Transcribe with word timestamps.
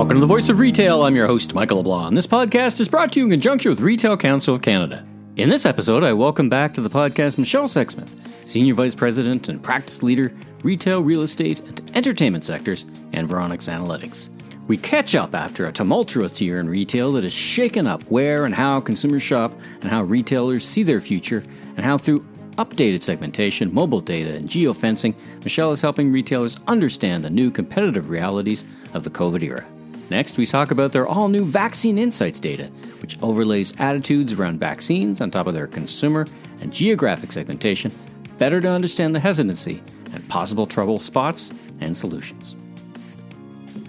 Welcome 0.00 0.16
to 0.16 0.20
the 0.22 0.26
Voice 0.26 0.48
of 0.48 0.58
Retail. 0.58 1.02
I'm 1.02 1.14
your 1.14 1.26
host, 1.26 1.54
Michael 1.54 1.76
LeBlanc. 1.76 2.14
This 2.14 2.26
podcast 2.26 2.80
is 2.80 2.88
brought 2.88 3.12
to 3.12 3.20
you 3.20 3.26
in 3.26 3.30
conjunction 3.32 3.68
with 3.68 3.80
Retail 3.80 4.16
Council 4.16 4.54
of 4.54 4.62
Canada. 4.62 5.06
In 5.36 5.50
this 5.50 5.66
episode, 5.66 6.02
I 6.04 6.14
welcome 6.14 6.48
back 6.48 6.72
to 6.72 6.80
the 6.80 6.88
podcast 6.88 7.36
Michele 7.36 7.68
Sexsmith, 7.68 8.08
Senior 8.48 8.72
Vice 8.72 8.94
President 8.94 9.50
and 9.50 9.62
Practice 9.62 10.02
Leader, 10.02 10.34
Retail, 10.62 11.02
Real 11.02 11.20
Estate, 11.20 11.60
and 11.60 11.82
Entertainment 11.94 12.46
Sectors, 12.46 12.84
and 13.12 13.28
Environics 13.28 13.70
Analytics. 13.70 14.30
We 14.68 14.78
catch 14.78 15.14
up 15.14 15.34
after 15.34 15.66
a 15.66 15.72
tumultuous 15.72 16.40
year 16.40 16.60
in 16.60 16.70
retail 16.70 17.12
that 17.12 17.24
has 17.24 17.34
shaken 17.34 17.86
up 17.86 18.02
where 18.04 18.46
and 18.46 18.54
how 18.54 18.80
consumers 18.80 19.22
shop 19.22 19.52
and 19.82 19.90
how 19.90 20.04
retailers 20.04 20.66
see 20.66 20.82
their 20.82 21.02
future, 21.02 21.44
and 21.76 21.84
how 21.84 21.98
through 21.98 22.26
updated 22.56 23.02
segmentation, 23.02 23.72
mobile 23.74 24.00
data, 24.00 24.34
and 24.34 24.46
geofencing, 24.46 25.14
Michele 25.44 25.72
is 25.72 25.82
helping 25.82 26.10
retailers 26.10 26.58
understand 26.68 27.22
the 27.22 27.28
new 27.28 27.50
competitive 27.50 28.08
realities 28.08 28.64
of 28.94 29.04
the 29.04 29.10
COVID 29.10 29.42
era. 29.42 29.66
Next, 30.10 30.38
we 30.38 30.44
talk 30.44 30.72
about 30.72 30.90
their 30.90 31.06
all 31.06 31.28
new 31.28 31.44
vaccine 31.44 31.96
insights 31.96 32.40
data, 32.40 32.66
which 33.00 33.16
overlays 33.22 33.72
attitudes 33.78 34.32
around 34.32 34.58
vaccines 34.58 35.20
on 35.20 35.30
top 35.30 35.46
of 35.46 35.54
their 35.54 35.68
consumer 35.68 36.26
and 36.60 36.72
geographic 36.72 37.30
segmentation, 37.30 37.92
better 38.36 38.60
to 38.60 38.68
understand 38.68 39.14
the 39.14 39.20
hesitancy 39.20 39.80
and 40.12 40.28
possible 40.28 40.66
trouble 40.66 40.98
spots 40.98 41.52
and 41.80 41.96
solutions. 41.96 42.56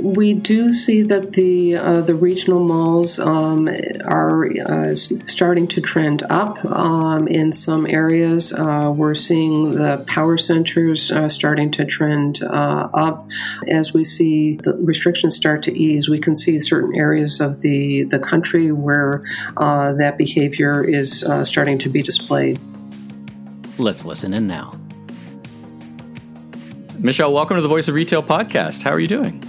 We 0.01 0.33
do 0.33 0.73
see 0.73 1.03
that 1.03 1.33
the 1.33 1.75
uh, 1.75 2.01
the 2.01 2.15
regional 2.15 2.59
malls 2.59 3.19
um, 3.19 3.69
are 4.03 4.47
uh, 4.59 4.95
starting 4.95 5.67
to 5.67 5.81
trend 5.81 6.23
up 6.23 6.65
um, 6.65 7.27
in 7.27 7.51
some 7.51 7.85
areas. 7.85 8.51
Uh, 8.51 8.91
we're 8.95 9.13
seeing 9.13 9.73
the 9.73 10.03
power 10.07 10.39
centers 10.39 11.11
uh, 11.11 11.29
starting 11.29 11.69
to 11.71 11.85
trend 11.85 12.41
uh, 12.41 12.89
up 12.95 13.29
as 13.67 13.93
we 13.93 14.03
see 14.03 14.55
the 14.55 14.73
restrictions 14.77 15.35
start 15.35 15.61
to 15.63 15.77
ease. 15.77 16.09
We 16.09 16.19
can 16.19 16.35
see 16.35 16.59
certain 16.59 16.95
areas 16.95 17.39
of 17.39 17.61
the 17.61 18.03
the 18.05 18.17
country 18.17 18.71
where 18.71 19.23
uh, 19.57 19.93
that 19.93 20.17
behavior 20.17 20.83
is 20.83 21.23
starting 21.43 21.77
to 21.77 21.89
be 21.89 22.01
displayed. 22.01 22.59
Let's 23.77 24.03
listen 24.03 24.33
in 24.33 24.47
now. 24.47 24.71
Michele, 26.97 27.31
welcome 27.31 27.55
to 27.57 27.61
the 27.61 27.67
Voice 27.67 27.87
of 27.87 27.93
Retail 27.93 28.23
podcast. 28.23 28.81
How 28.81 28.91
are 28.91 28.99
you 28.99 29.07
doing? 29.07 29.43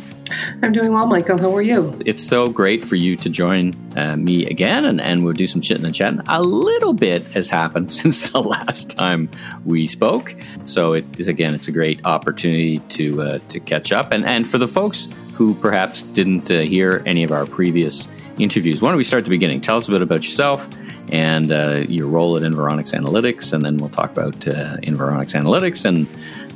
I'm 0.65 0.71
doing 0.71 0.93
well, 0.93 1.09
Michael. 1.09 1.39
How 1.39 1.53
are 1.57 1.63
you? 1.63 1.99
It's 2.07 2.23
so 2.23 2.49
great 2.49 2.85
for 2.85 2.95
you 2.95 3.17
to 3.17 3.29
join 3.29 3.75
uh, 3.97 4.17
me 4.17 4.47
again, 4.47 4.85
and, 4.85 5.01
and 5.01 5.25
we'll 5.25 5.33
do 5.33 5.49
some 5.49 5.61
chit 5.61 5.83
and 5.83 5.93
chat. 5.93 6.15
A 6.29 6.41
little 6.41 6.93
bit 6.93 7.25
has 7.29 7.51
happened 7.51 7.91
since 8.01 8.31
the 8.31 8.41
last 8.41 8.91
time 8.91 9.29
we 9.65 9.89
spoke, 9.89 10.37
so 10.65 10.93
it 10.93 11.19
is 11.19 11.27
again, 11.27 11.53
it's 11.53 11.67
a 11.67 11.73
great 11.73 12.01
opportunity 12.05 12.79
to 12.79 13.23
uh, 13.23 13.39
to 13.49 13.59
catch 13.59 13.91
up. 13.91 14.13
And 14.13 14.25
and 14.25 14.49
for 14.49 14.59
the 14.59 14.69
folks 14.69 15.09
who 15.35 15.55
perhaps 15.55 16.03
didn't 16.03 16.49
uh, 16.49 16.61
hear 16.61 17.03
any 17.07 17.25
of 17.25 17.33
our 17.33 17.45
previous 17.45 18.07
interviews, 18.39 18.81
why 18.81 18.91
don't 18.91 18.99
we 18.99 19.05
start 19.05 19.23
at 19.23 19.25
the 19.25 19.31
beginning? 19.31 19.61
Tell 19.61 19.79
us 19.79 19.89
a 19.89 19.91
bit 19.91 20.01
about 20.01 20.23
yourself 20.23 20.69
and 21.11 21.51
uh, 21.51 21.83
your 21.89 22.07
role 22.07 22.37
at 22.37 22.45
Environics 22.45 22.95
Analytics, 22.95 23.53
and 23.53 23.65
then 23.65 23.79
we'll 23.79 23.91
talk 23.91 24.13
about 24.13 24.47
uh, 24.47 24.77
Environics 24.77 25.35
Analytics 25.35 25.85
and 25.85 26.07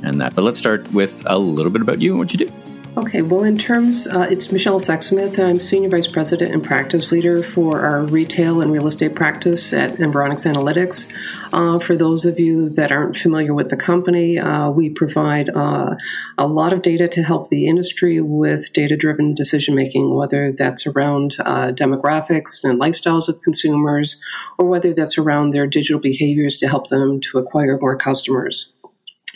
and 0.01 0.21
that. 0.21 0.33
But 0.33 0.43
let's 0.43 0.59
start 0.59 0.89
with 0.93 1.23
a 1.25 1.37
little 1.37 1.73
bit 1.73 1.81
about 1.81 2.01
you 2.01 2.11
and 2.11 2.19
what 2.19 2.31
you 2.31 2.37
do. 2.37 2.66
Okay, 2.97 3.21
well, 3.21 3.43
in 3.43 3.59
terms, 3.59 4.07
uh, 4.07 4.25
it's 4.27 4.51
Michele 4.51 4.79
Sexsmith. 4.79 5.37
I'm 5.37 5.59
Senior 5.59 5.89
Vice 5.89 6.07
President 6.07 6.51
and 6.51 6.63
Practice 6.63 7.11
Leader 7.11 7.43
for 7.43 7.85
our 7.85 8.01
retail 8.01 8.59
and 8.59 8.71
real 8.71 8.87
estate 8.87 9.13
practice 9.13 9.71
at 9.71 9.97
Environics 9.97 10.51
Analytics. 10.51 11.13
Uh, 11.53 11.77
for 11.77 11.95
those 11.95 12.25
of 12.25 12.39
you 12.39 12.69
that 12.69 12.91
aren't 12.91 13.15
familiar 13.15 13.53
with 13.53 13.69
the 13.69 13.77
company, 13.77 14.39
uh, 14.39 14.71
we 14.71 14.89
provide 14.89 15.47
uh, 15.51 15.95
a 16.39 16.47
lot 16.47 16.73
of 16.73 16.81
data 16.81 17.07
to 17.09 17.21
help 17.21 17.51
the 17.51 17.67
industry 17.67 18.19
with 18.19 18.73
data 18.73 18.97
driven 18.97 19.35
decision 19.35 19.75
making, 19.75 20.15
whether 20.15 20.51
that's 20.51 20.87
around 20.87 21.35
uh, 21.41 21.67
demographics 21.67 22.63
and 22.63 22.81
lifestyles 22.81 23.29
of 23.29 23.39
consumers, 23.43 24.19
or 24.57 24.65
whether 24.65 24.91
that's 24.91 25.19
around 25.19 25.51
their 25.51 25.67
digital 25.67 26.01
behaviors 26.01 26.57
to 26.57 26.67
help 26.67 26.87
them 26.87 27.19
to 27.19 27.37
acquire 27.37 27.77
more 27.79 27.95
customers. 27.95 28.73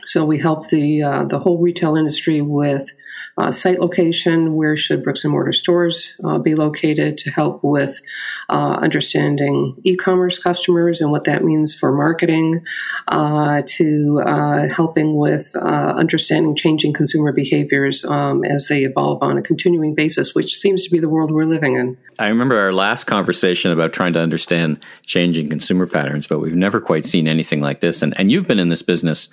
So 0.05 0.25
we 0.25 0.39
help 0.39 0.69
the 0.69 1.03
uh, 1.03 1.25
the 1.25 1.37
whole 1.37 1.59
retail 1.59 1.95
industry 1.95 2.41
with 2.41 2.89
uh, 3.37 3.51
site 3.51 3.79
location, 3.79 4.55
where 4.55 4.75
should 4.75 5.03
bricks 5.03 5.23
and 5.23 5.31
mortar 5.31 5.53
stores 5.53 6.19
uh, 6.23 6.37
be 6.37 6.55
located 6.55 7.17
to 7.17 7.31
help 7.31 7.63
with 7.63 8.01
uh, 8.49 8.77
understanding 8.81 9.75
e-commerce 9.83 10.37
customers 10.37 11.01
and 11.01 11.11
what 11.11 11.23
that 11.23 11.43
means 11.43 11.73
for 11.73 11.91
marketing, 11.91 12.63
uh, 13.07 13.61
to 13.65 14.21
uh, 14.25 14.67
helping 14.67 15.15
with 15.15 15.55
understanding 15.55 16.55
changing 16.55 16.93
consumer 16.93 17.31
behaviors 17.31 18.05
um, 18.05 18.43
as 18.43 18.67
they 18.67 18.83
evolve 18.83 19.21
on 19.21 19.37
a 19.37 19.41
continuing 19.41 19.95
basis, 19.95 20.35
which 20.35 20.55
seems 20.55 20.83
to 20.83 20.91
be 20.91 20.99
the 20.99 21.09
world 21.09 21.31
we're 21.31 21.45
living 21.45 21.75
in. 21.75 21.97
I 22.19 22.27
remember 22.27 22.57
our 22.57 22.73
last 22.73 23.05
conversation 23.05 23.71
about 23.71 23.93
trying 23.93 24.13
to 24.13 24.19
understand 24.19 24.83
changing 25.05 25.49
consumer 25.49 25.87
patterns, 25.87 26.27
but 26.27 26.39
we've 26.39 26.55
never 26.55 26.79
quite 26.79 27.05
seen 27.05 27.27
anything 27.27 27.61
like 27.61 27.79
this. 27.79 28.01
And, 28.01 28.13
and 28.19 28.31
you've 28.31 28.47
been 28.47 28.59
in 28.59 28.69
this 28.69 28.81
business 28.81 29.29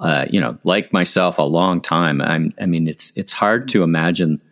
uh, 0.00 0.26
you 0.30 0.40
know, 0.40 0.58
like 0.64 0.92
myself, 0.92 1.38
a 1.38 1.42
long 1.42 1.80
time. 1.80 2.20
I'm, 2.22 2.52
I 2.60 2.66
mean, 2.66 2.88
it's 2.88 3.12
it's 3.16 3.32
hard 3.32 3.68
to 3.68 3.82
imagine 3.82 4.42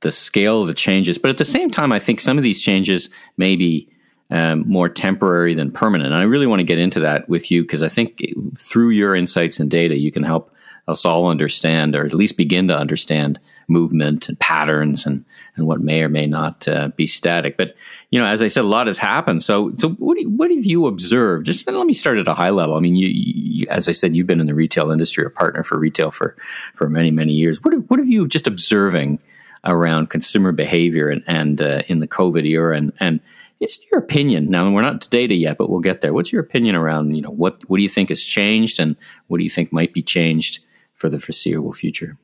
the 0.00 0.12
scale 0.12 0.62
of 0.62 0.66
the 0.66 0.74
changes, 0.74 1.18
but 1.18 1.30
at 1.30 1.38
the 1.38 1.44
same 1.44 1.70
time, 1.70 1.92
I 1.92 1.98
think 1.98 2.20
some 2.20 2.36
of 2.38 2.44
these 2.44 2.60
changes 2.60 3.08
may 3.36 3.56
be 3.56 3.88
um, 4.30 4.64
more 4.66 4.88
temporary 4.88 5.54
than 5.54 5.70
permanent. 5.70 6.12
And 6.12 6.20
I 6.20 6.24
really 6.24 6.46
want 6.46 6.60
to 6.60 6.64
get 6.64 6.78
into 6.78 7.00
that 7.00 7.28
with 7.28 7.50
you 7.50 7.62
because 7.62 7.82
I 7.82 7.88
think 7.88 8.22
through 8.56 8.90
your 8.90 9.14
insights 9.14 9.60
and 9.60 9.70
data, 9.70 9.96
you 9.96 10.10
can 10.10 10.22
help 10.22 10.50
us 10.88 11.04
all 11.04 11.28
understand, 11.28 11.94
or 11.94 12.04
at 12.04 12.14
least 12.14 12.36
begin 12.36 12.68
to 12.68 12.76
understand, 12.76 13.38
movement 13.68 14.28
and 14.28 14.38
patterns 14.38 15.06
and 15.06 15.24
and 15.56 15.66
what 15.66 15.80
may 15.80 16.02
or 16.02 16.08
may 16.08 16.26
not 16.26 16.66
uh, 16.68 16.88
be 16.88 17.06
static. 17.06 17.56
But 17.56 17.74
you 18.10 18.18
know, 18.18 18.26
as 18.26 18.42
I 18.42 18.48
said, 18.48 18.64
a 18.64 18.68
lot 18.68 18.86
has 18.86 18.98
happened. 18.98 19.42
So, 19.42 19.70
so 19.78 19.90
what, 19.90 20.18
you, 20.18 20.30
what 20.30 20.50
have 20.50 20.64
you 20.64 20.86
observed? 20.86 21.46
Just 21.46 21.66
let 21.70 21.86
me 21.86 21.92
start 21.92 22.18
at 22.18 22.28
a 22.28 22.34
high 22.34 22.50
level. 22.50 22.76
I 22.76 22.80
mean, 22.80 22.96
you, 22.96 23.08
you, 23.08 23.66
as 23.68 23.88
I 23.88 23.92
said, 23.92 24.14
you've 24.14 24.26
been 24.26 24.40
in 24.40 24.46
the 24.46 24.54
retail 24.54 24.90
industry, 24.90 25.24
a 25.24 25.30
partner 25.30 25.62
for 25.62 25.78
retail 25.78 26.10
for 26.10 26.36
for 26.74 26.88
many 26.88 27.10
many 27.10 27.32
years. 27.32 27.62
What 27.62 27.74
have, 27.74 27.84
what 27.88 27.98
have 27.98 28.08
you 28.08 28.26
just 28.28 28.46
observing 28.46 29.20
around 29.64 30.10
consumer 30.10 30.52
behavior 30.52 31.08
and, 31.08 31.24
and 31.26 31.60
uh, 31.60 31.82
in 31.88 31.98
the 31.98 32.08
COVID 32.08 32.44
era 32.46 32.76
and 32.76 32.92
and 33.00 33.20
it's 33.60 33.78
your 33.90 34.00
opinion 34.00 34.50
now 34.50 34.70
we're 34.70 34.82
not 34.82 35.00
to 35.00 35.08
data 35.08 35.34
yet 35.34 35.56
but 35.56 35.70
we'll 35.70 35.80
get 35.80 36.00
there 36.00 36.12
what's 36.12 36.32
your 36.32 36.42
opinion 36.42 36.76
around 36.76 37.14
you 37.14 37.22
know 37.22 37.30
what 37.30 37.62
what 37.68 37.78
do 37.78 37.82
you 37.82 37.88
think 37.88 38.08
has 38.08 38.22
changed 38.22 38.78
and 38.78 38.96
what 39.28 39.38
do 39.38 39.44
you 39.44 39.50
think 39.50 39.72
might 39.72 39.92
be 39.94 40.02
changed 40.02 40.62
for 40.92 41.08
the 41.08 41.18
foreseeable 41.18 41.72
future 41.72 42.18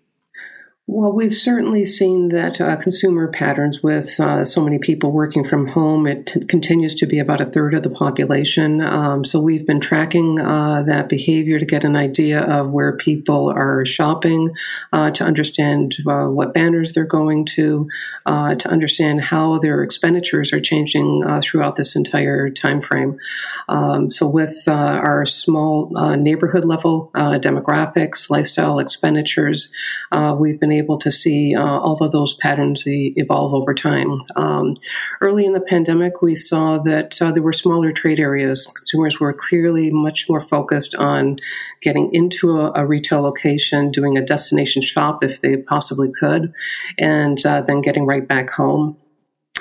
well, 0.93 1.12
we've 1.12 1.37
certainly 1.37 1.84
seen 1.84 2.31
that 2.31 2.61
uh, 2.61 2.75
consumer 2.75 3.28
patterns 3.28 3.81
with 3.81 4.19
uh, 4.19 4.45
so 4.45 4.61
many 4.61 4.81
people 4.81 5.12
working 5.12 5.45
from 5.45 5.69
home, 5.69 6.05
it 6.05 6.27
t- 6.27 6.45
continues 6.45 6.97
to 6.97 7.06
be 7.06 7.21
about 7.21 7.41
a 7.41 7.47
third 7.47 7.75
of 7.75 7.84
the 7.84 7.91
population. 7.91 8.81
Um, 8.81 9.25
so 9.25 9.41
we've 9.41 9.65
been 9.65 9.81
tracking 9.81 10.41
uh, 10.41 10.83
that 10.89 11.09
behavior 11.09 11.61
to 11.61 11.65
get 11.65 11.84
an 11.84 11.95
idea 11.95 12.41
of 12.41 12.73
where 12.73 12.97
people 12.97 13.50
are 13.50 13.84
shopping, 13.84 14.50
uh, 14.93 15.12
to 15.12 15.23
understand 15.23 15.97
uh, 16.09 16.27
what 16.27 16.55
banners 16.55 16.93
they're 16.93 17.05
going 17.05 17.45
to, 17.45 17.89
uh, 18.27 18.56
to 18.56 18.69
understand 18.69 19.21
how 19.21 19.61
their 19.61 19.84
expenditures 19.84 20.53
are 20.53 20.61
changing 20.61 21.23
throughout 21.41 21.77
this 21.77 21.95
entire 21.95 22.50
time 22.50 22.81
frame. 22.81 23.17
Um, 23.69 24.11
so 24.11 24.29
with 24.29 24.67
our 24.67 25.25
small 25.25 25.91
neighborhood 26.17 26.65
level 26.65 27.12
demographics, 27.15 28.29
lifestyle 28.29 28.81
expenditures, 28.81 29.73
we've 30.37 30.59
been 30.59 30.73
able 30.73 30.80
to 30.99 31.11
see 31.11 31.55
uh, 31.55 31.63
all 31.63 31.97
of 32.01 32.13
those 32.13 32.35
patterns 32.35 32.85
evolve 32.87 33.55
over 33.55 33.75
time. 33.75 34.23
Um, 34.37 34.75
early 35.21 35.45
in 35.47 35.53
the 35.53 35.61
pandemic, 35.61 36.23
we 36.23 36.35
saw 36.35 36.79
that 36.79 37.21
uh, 37.21 37.33
there 37.33 37.43
were 37.43 37.53
smaller 37.53 37.93
trade 37.93 38.21
areas. 38.21 38.67
Consumers 38.67 39.21
were 39.21 39.33
clearly 39.33 39.91
much 39.91 40.29
more 40.29 40.41
focused 40.41 40.95
on 40.95 41.37
getting 41.81 42.13
into 42.15 42.59
a, 42.59 42.73
a 42.75 42.87
retail 42.87 43.23
location, 43.23 43.91
doing 43.91 44.17
a 44.17 44.25
destination 44.25 44.83
shop 44.83 45.23
if 45.25 45.41
they 45.41 45.56
possibly 45.56 46.11
could, 46.12 46.53
and 46.99 47.44
uh, 47.47 47.62
then 47.62 47.81
getting 47.81 48.06
right 48.06 48.26
back 48.26 48.50
home. 48.50 48.97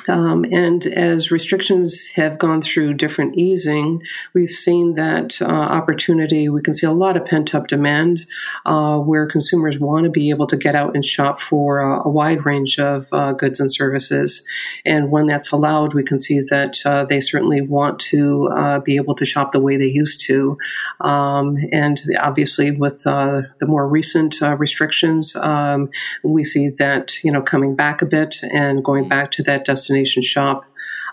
Um, 0.09 0.43
and 0.45 0.85
as 0.87 1.31
restrictions 1.31 2.07
have 2.15 2.39
gone 2.39 2.61
through 2.61 2.95
different 2.95 3.35
easing, 3.37 4.01
we've 4.33 4.49
seen 4.49 4.95
that 4.95 5.41
uh, 5.41 5.45
opportunity. 5.45 6.49
We 6.49 6.61
can 6.61 6.73
see 6.73 6.87
a 6.87 6.91
lot 6.91 7.15
of 7.15 7.25
pent 7.25 7.53
up 7.53 7.67
demand 7.67 8.25
uh, 8.65 8.99
where 8.99 9.27
consumers 9.27 9.77
want 9.77 10.05
to 10.05 10.09
be 10.09 10.31
able 10.31 10.47
to 10.47 10.57
get 10.57 10.75
out 10.75 10.95
and 10.95 11.05
shop 11.05 11.39
for 11.39 11.81
uh, 11.81 12.01
a 12.03 12.09
wide 12.09 12.45
range 12.45 12.79
of 12.79 13.07
uh, 13.11 13.33
goods 13.33 13.59
and 13.59 13.71
services. 13.71 14.43
And 14.85 15.11
when 15.11 15.27
that's 15.27 15.51
allowed, 15.51 15.93
we 15.93 16.03
can 16.03 16.19
see 16.19 16.41
that 16.41 16.79
uh, 16.85 17.05
they 17.05 17.21
certainly 17.21 17.61
want 17.61 17.99
to 17.99 18.47
uh, 18.47 18.79
be 18.79 18.95
able 18.95 19.15
to 19.15 19.25
shop 19.25 19.51
the 19.51 19.61
way 19.61 19.77
they 19.77 19.85
used 19.85 20.21
to. 20.25 20.57
Um, 21.01 21.57
and 21.71 22.01
obviously, 22.19 22.71
with 22.71 23.03
the 23.03 23.65
more 23.67 23.87
recent 23.87 24.41
restrictions, 24.41 25.35
um, 25.35 25.89
we 26.23 26.43
see 26.43 26.69
that 26.69 27.23
you 27.23 27.31
know 27.31 27.41
coming 27.41 27.75
back 27.75 28.01
a 28.01 28.05
bit 28.05 28.43
and 28.51 28.83
going 28.83 29.07
back 29.07 29.31
to 29.31 29.43
that 29.43 29.65
destination 29.65 29.98
destination 29.99 30.23
shop. 30.23 30.65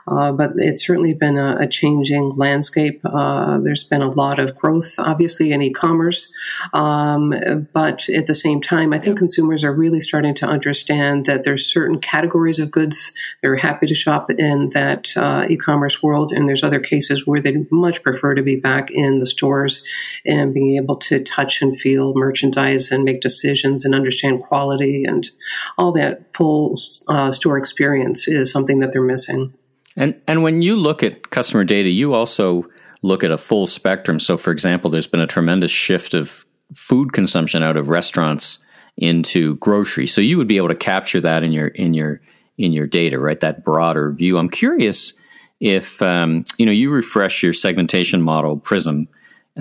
Uh, 0.09 0.33
but 0.33 0.53
it's 0.57 0.87
certainly 0.87 1.15
been 1.15 1.37
a, 1.37 1.57
a 1.61 1.67
changing 1.67 2.31
landscape. 2.37 3.01
Uh, 3.05 3.59
there's 3.59 3.85
been 3.85 4.03
a 4.03 4.11
lot 4.11 4.39
of 4.39 4.57
growth, 4.57 4.95
obviously, 4.99 5.53
in 5.53 5.63
e-commerce, 5.63 6.33
um, 6.73 7.35
but 7.73 8.09
at 8.11 8.27
the 8.27 8.35
same 8.35 8.61
time, 8.61 8.93
I 8.93 8.99
think 8.99 9.19
consumers 9.19 9.65
are 9.65 9.73
really 9.73 10.01
starting 10.01 10.35
to 10.37 10.47
understand 10.47 11.27
that 11.27 11.45
there's 11.45 11.67
certain 11.67 11.99
categories 11.99 12.59
of 12.59 12.71
goods 12.71 13.13
they're 13.43 13.57
happy 13.57 13.87
to 13.87 13.95
shop 13.95 14.31
in 14.31 14.71
that 14.71 15.17
uh, 15.17 15.47
e-commerce 15.49 16.03
world, 16.03 16.33
and 16.33 16.49
there's 16.49 16.63
other 16.63 16.81
cases 16.81 17.27
where 17.27 17.41
they 17.41 17.67
much 17.71 18.03
prefer 18.03 18.35
to 18.35 18.43
be 18.43 18.57
back 18.57 18.91
in 18.91 19.19
the 19.19 19.27
stores 19.27 19.85
and 20.25 20.55
being 20.55 20.77
able 20.77 20.97
to 20.97 21.23
touch 21.23 21.63
and 21.63 21.79
feel 21.79 22.15
merchandise 22.15 22.91
and 22.91 23.05
make 23.05 23.21
decisions 23.21 23.85
and 23.85 23.95
understand 23.95 24.41
quality 24.41 25.05
and 25.05 25.31
all 25.79 25.93
that 25.93 26.35
full 26.35 26.77
uh, 27.09 27.33
store 27.33 27.59
experience 27.59 28.29
is 28.29 28.51
something 28.51 28.81
that 28.81 28.93
they're 28.93 29.03
missing. 29.03 29.53
And 29.97 30.21
and 30.27 30.43
when 30.43 30.63
you 30.63 30.77
look 30.77 31.03
at 31.03 31.31
customer 31.31 31.65
data, 31.65 31.89
you 31.89 32.15
also 32.15 32.69
look 33.03 33.25
at 33.25 33.31
a 33.31 33.39
full 33.39 33.67
spectrum. 33.67 34.19
So, 34.19 34.37
for 34.37 34.51
example, 34.51 34.91
there's 34.91 35.07
been 35.07 35.21
a 35.21 35.27
tremendous 35.27 35.71
shift 35.71 36.15
of 36.15 36.45
food 36.75 37.13
consumption 37.13 37.63
out 37.63 37.77
of 37.77 37.89
restaurants 37.89 38.59
into 38.97 39.57
grocery. 39.57 40.07
So 40.07 40.21
you 40.21 40.39
would 40.39 40.49
be 40.49 40.57
able 40.57 40.69
to 40.69 40.75
capture 40.75 41.21
that 41.21 41.43
in 41.43 41.53
your 41.53 41.69
in 41.69 41.95
your 41.95 42.21
in 42.59 42.73
your 42.73 42.87
data, 42.87 43.19
right? 43.19 43.41
That 43.41 43.65
broader 43.65 44.13
view. 44.13 44.39
I'm 44.39 44.49
curious 44.49 45.13
if 45.61 46.01
um, 46.03 46.45
you 46.59 46.67
know 46.67 46.73
you 46.73 46.91
refresh 46.91 47.43
your 47.43 47.53
segmentation 47.53 48.23
model 48.23 48.59
Prism. 48.59 49.09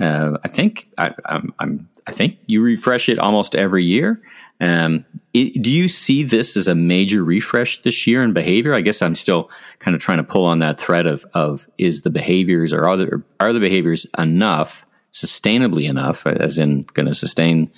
Uh, 0.00 0.36
I 0.44 0.48
think 0.48 0.88
I, 0.98 1.14
I'm 1.58 1.88
I 2.06 2.12
think 2.12 2.38
you 2.46 2.62
refresh 2.62 3.08
it 3.08 3.18
almost 3.18 3.56
every 3.56 3.84
year. 3.84 4.22
Um, 4.60 5.04
it, 5.34 5.60
do 5.60 5.72
you 5.72 5.88
see 5.88 6.22
this 6.22 6.56
as 6.56 6.68
a 6.68 6.74
major 6.74 7.24
refresh 7.24 7.82
this 7.82 8.06
year 8.06 8.22
in 8.22 8.32
behavior? 8.32 8.74
I 8.74 8.80
guess 8.80 9.02
I'm 9.02 9.16
still 9.16 9.50
kind 9.80 9.94
of 9.94 10.00
trying 10.00 10.18
to 10.18 10.24
pull 10.24 10.44
on 10.44 10.60
that 10.60 10.78
thread 10.78 11.06
of 11.06 11.26
of 11.34 11.68
is 11.78 12.02
the 12.02 12.10
behaviors 12.10 12.72
or 12.72 12.86
are 12.86 12.96
there, 12.96 13.24
are 13.40 13.52
the 13.52 13.60
behaviors 13.60 14.06
enough, 14.16 14.86
sustainably 15.12 15.88
enough, 15.88 16.26
as 16.26 16.58
in 16.58 16.82
going 16.94 17.06
to 17.06 17.14
sustain 17.14 17.70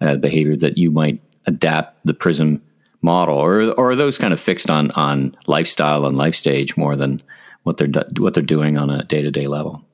uh, 0.00 0.16
behavior 0.16 0.56
that 0.56 0.78
you 0.78 0.90
might 0.90 1.20
adapt 1.46 2.04
the 2.06 2.14
Prism 2.14 2.62
model, 3.02 3.36
or 3.36 3.70
or 3.72 3.90
are 3.90 3.96
those 3.96 4.16
kind 4.16 4.32
of 4.32 4.40
fixed 4.40 4.70
on 4.70 4.90
on 4.92 5.36
lifestyle 5.46 6.06
and 6.06 6.16
life 6.16 6.34
stage 6.34 6.76
more 6.76 6.96
than 6.96 7.22
what 7.64 7.76
they're 7.76 8.04
what 8.16 8.32
they're 8.32 8.42
doing 8.42 8.78
on 8.78 8.88
a 8.88 9.04
day 9.04 9.20
to 9.20 9.30
day 9.30 9.46
level? 9.46 9.84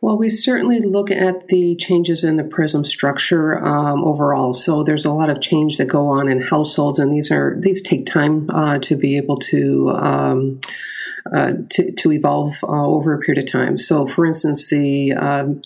Well, 0.00 0.16
we 0.16 0.30
certainly 0.30 0.80
look 0.80 1.10
at 1.10 1.48
the 1.48 1.74
changes 1.74 2.22
in 2.22 2.36
the 2.36 2.44
prism 2.44 2.84
structure 2.84 3.58
um, 3.64 4.04
overall. 4.04 4.52
So 4.52 4.84
there's 4.84 5.04
a 5.04 5.12
lot 5.12 5.28
of 5.28 5.40
change 5.40 5.76
that 5.78 5.86
go 5.86 6.06
on 6.06 6.28
in 6.28 6.40
households, 6.40 7.00
and 7.00 7.12
these 7.12 7.32
are 7.32 7.56
these 7.58 7.82
take 7.82 8.06
time 8.06 8.48
uh, 8.50 8.78
to 8.80 8.96
be 8.96 9.16
able 9.16 9.36
to. 9.36 9.90
Um, 9.90 10.60
uh, 11.30 11.52
to, 11.68 11.92
to 11.92 12.10
evolve 12.10 12.54
uh, 12.62 12.86
over 12.86 13.12
a 13.12 13.18
period 13.18 13.44
of 13.44 13.52
time. 13.52 13.76
So, 13.76 14.06
for 14.06 14.24
instance, 14.24 14.68
the 14.68 15.12
um, 15.12 15.60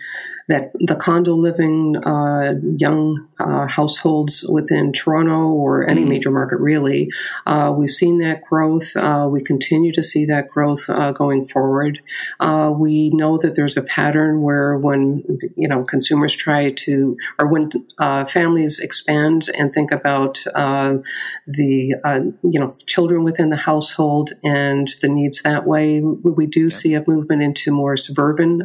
that 0.52 0.70
the 0.81 0.94
condo 0.94 1.34
living 1.34 1.96
uh, 1.96 2.52
young 2.76 3.26
uh, 3.40 3.66
households 3.66 4.46
within 4.49 4.93
Toronto 4.93 5.49
or 5.49 5.88
any 5.88 6.02
mm-hmm. 6.02 6.10
major 6.10 6.31
market 6.31 6.60
really. 6.60 7.10
Uh, 7.46 7.75
we've 7.76 7.90
seen 7.90 8.19
that 8.19 8.44
growth. 8.44 8.94
Uh, 8.94 9.26
we 9.31 9.43
continue 9.43 9.93
to 9.93 10.02
see 10.02 10.26
that 10.26 10.50
growth 10.50 10.90
uh, 10.90 11.10
going 11.12 11.46
forward. 11.46 12.00
Uh, 12.38 12.70
we 12.76 13.08
know 13.14 13.38
that 13.38 13.54
there's 13.54 13.78
a 13.78 13.82
pattern 13.82 14.43
where 14.43 14.76
when 14.76 15.25
you 15.56 15.66
know 15.66 15.84
consumers 15.84 16.34
try 16.34 16.70
to, 16.70 17.16
or 17.38 17.46
when 17.46 17.70
families 18.28 18.78
expand 18.78 19.48
and 19.56 19.72
think 19.72 19.90
about 19.90 20.44
the 21.46 21.94
you 22.43 22.60
know 22.60 22.75
children 22.87 23.25
within 23.25 23.48
the 23.48 23.56
household 23.56 24.32
and 24.44 24.88
the 25.00 25.08
needs 25.08 25.40
that 25.43 25.66
way, 25.66 26.00
we 26.02 26.46
do 26.46 26.64
yeah. 26.64 26.69
see 26.69 26.94
a 26.94 27.05
movement 27.06 27.43
into 27.43 27.72
more 27.72 27.96
suburban 27.96 28.60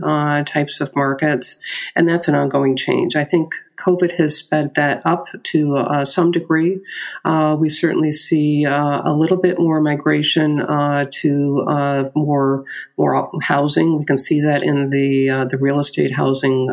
types 0.46 0.82
of 0.82 0.94
markets, 0.96 1.60
and 1.96 2.08
that's 2.08 2.28
an 2.28 2.36
ongoing 2.36 2.76
change. 2.76 3.16
I 3.16 3.24
think 3.24 3.56
COVID 3.78 4.18
has 4.18 4.36
sped 4.36 4.74
that 4.76 5.02
up 5.06 5.28
to 5.44 5.76
uh, 5.76 6.04
some 6.04 6.32
degree. 6.32 6.82
Uh, 7.24 7.56
we 7.60 7.70
certainly 7.70 8.12
see 8.12 8.66
uh, 8.66 9.02
a 9.06 9.14
little 9.14 9.38
bit 9.38 9.60
more 9.60 9.80
migration 9.80 10.60
uh, 10.62 11.06
to 11.12 11.64
uh, 11.68 12.10
more 12.16 12.66
more 12.98 13.30
housing. 13.42 13.98
We 13.98 14.06
can 14.06 14.18
see 14.18 14.42
that 14.42 14.64
in 14.64 14.90
the 14.90 15.48
the 15.50 15.58
real 15.58 15.80
estate 15.80 16.14
housing 16.14 16.70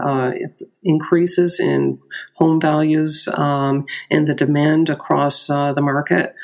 increases 0.83 1.61
in 1.61 1.99
home 2.35 2.61
values 2.61 3.29
um, 3.35 3.87
and 4.11 4.27
the 4.27 4.35
demand 4.35 4.91
across 4.91 5.47
the 5.47 5.81
market. 5.81 6.35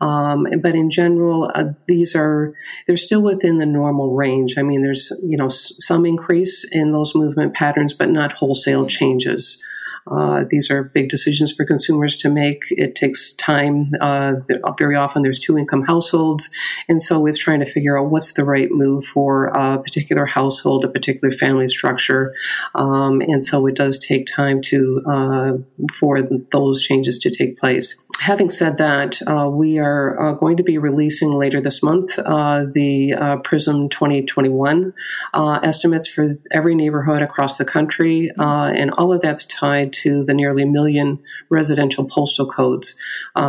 Um, 0.00 0.46
but 0.60 0.74
in 0.74 0.90
general, 0.90 1.50
these 1.86 2.14
are 2.14 2.54
they're 2.86 2.96
still 2.96 3.22
within 3.22 3.58
the 3.58 3.66
normal 3.66 4.14
range. 4.14 4.58
I 4.58 4.62
mean, 4.62 4.82
there's 4.82 5.12
you 5.22 5.36
know 5.36 5.46
s- 5.46 5.74
some 5.78 6.04
increase 6.04 6.64
in 6.70 6.92
those 6.92 7.14
movement 7.14 7.54
patterns, 7.54 7.92
but 7.92 8.10
not 8.10 8.32
wholesale 8.32 8.86
changes. 8.86 9.62
Uh, 10.10 10.44
these 10.50 10.70
are 10.70 10.84
big 10.84 11.08
decisions 11.08 11.52
for 11.52 11.64
consumers 11.64 12.16
to 12.16 12.28
make. 12.28 12.64
It 12.70 12.94
takes 12.94 13.32
time. 13.32 13.92
Uh, 14.00 14.36
very 14.78 14.96
often, 14.96 15.22
there's 15.22 15.38
two 15.38 15.58
income 15.58 15.82
households, 15.82 16.50
and 16.88 17.00
so 17.00 17.26
it's 17.26 17.38
trying 17.38 17.60
to 17.60 17.66
figure 17.66 17.98
out 17.98 18.10
what's 18.10 18.32
the 18.32 18.44
right 18.44 18.70
move 18.70 19.04
for 19.04 19.46
a 19.46 19.78
particular 19.78 20.26
household, 20.26 20.84
a 20.84 20.88
particular 20.88 21.30
family 21.30 21.68
structure, 21.68 22.34
um, 22.74 23.20
and 23.20 23.44
so 23.44 23.66
it 23.66 23.76
does 23.76 23.98
take 23.98 24.26
time 24.26 24.60
to 24.62 25.02
uh, 25.06 25.52
for 25.92 26.22
those 26.22 26.82
changes 26.82 27.18
to 27.18 27.30
take 27.30 27.58
place 27.58 27.96
having 28.20 28.48
said 28.48 28.78
that, 28.78 29.20
uh, 29.26 29.48
we 29.50 29.78
are 29.78 30.20
uh, 30.20 30.32
going 30.32 30.56
to 30.56 30.62
be 30.62 30.76
releasing 30.78 31.30
later 31.30 31.60
this 31.60 31.82
month 31.82 32.18
uh, 32.18 32.64
the 32.72 33.14
uh, 33.14 33.36
PRISM 33.38 33.88
2021 33.88 34.92
uh, 35.34 35.60
estimates 35.62 36.08
for 36.08 36.36
every 36.50 36.74
neighborhood 36.74 37.22
across 37.22 37.58
the 37.58 37.64
country, 37.64 38.30
uh, 38.38 38.72
and 38.74 38.90
all 38.92 39.12
of 39.12 39.20
that's 39.20 39.44
tied 39.46 39.92
to 39.92 40.24
the 40.24 40.34
nearly 40.34 40.64
million 40.64 41.20
residential 41.48 42.04
postal 42.06 42.46
codes, 42.46 42.96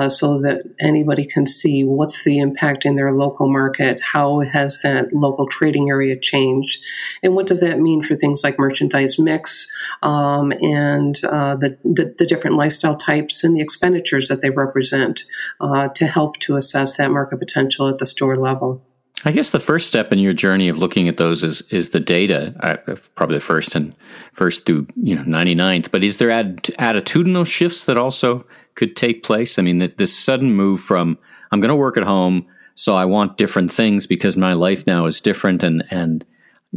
so 0.08 0.40
that 0.42 0.64
anybody 0.80 1.26
can 1.26 1.46
see 1.46 1.84
what's 1.84 2.24
the 2.24 2.40
impact 2.40 2.86
in 2.86 2.96
their 2.96 3.12
local 3.12 3.52
market, 3.52 4.00
how 4.02 4.40
has 4.40 4.82
that 4.82 5.12
local 5.12 5.48
trading 5.48 5.90
area 5.90 6.18
changed, 6.18 6.84
and 7.24 7.36
what 7.36 7.48
does 7.48 7.60
that 7.60 7.80
mean 7.80 8.02
for 8.02 8.16
things 8.16 8.44
like 8.44 8.60
merchandise 8.60 9.18
mix 9.18 9.72
um, 10.04 10.52
and 10.52 11.16
the, 11.16 11.78
the, 11.84 12.14
the 12.18 12.26
different 12.26 12.56
lifestyle 12.56 12.96
types 12.96 13.44
and 13.44 13.56
the 13.56 13.62
expenditures 13.62 14.28
that 14.28 14.42
they 14.42 14.50
represent 14.60 15.24
uh, 15.60 15.88
to 15.90 16.06
help 16.06 16.38
to 16.40 16.56
assess 16.56 16.98
that 16.98 17.12
market 17.12 17.40
potential 17.40 17.88
at 17.88 17.98
the 17.98 18.06
store 18.06 18.38
level. 18.38 18.82
I 19.26 19.32
guess 19.32 19.50
the 19.50 19.60
first 19.60 19.88
step 19.88 20.14
in 20.14 20.20
your 20.20 20.34
journey 20.34 20.70
of 20.70 20.78
looking 20.78 21.10
at 21.10 21.18
those 21.18 21.44
is 21.44 21.62
is 21.64 21.90
the 21.90 22.00
data. 22.00 22.56
Uh, 22.62 22.96
probably 23.16 23.38
the 23.38 23.42
first 23.42 23.76
and 23.76 23.94
first 24.32 24.66
through 24.66 24.88
you 24.96 25.16
know 25.16 25.24
99th. 25.24 25.92
But 25.92 26.04
is 26.04 26.18
there 26.18 26.32
ad- 26.32 26.64
attitudinal 26.80 27.46
shifts 27.46 27.86
that 27.86 27.98
also 27.98 28.46
could 28.76 28.96
take 28.96 29.24
place? 29.24 29.60
I 29.60 29.62
mean, 29.62 29.80
this 29.98 30.18
sudden 30.18 30.54
move 30.54 30.80
from 30.80 31.18
I'm 31.52 31.60
going 31.60 31.70
to 31.70 31.76
work 31.76 31.98
at 31.98 32.04
home, 32.04 32.48
so 32.76 32.96
I 32.96 33.06
want 33.06 33.38
different 33.38 33.72
things 33.72 34.08
because 34.08 34.38
my 34.38 34.54
life 34.54 34.88
now 34.88 35.06
is 35.06 35.20
different. 35.20 35.64
And 35.64 35.84
and 35.92 36.24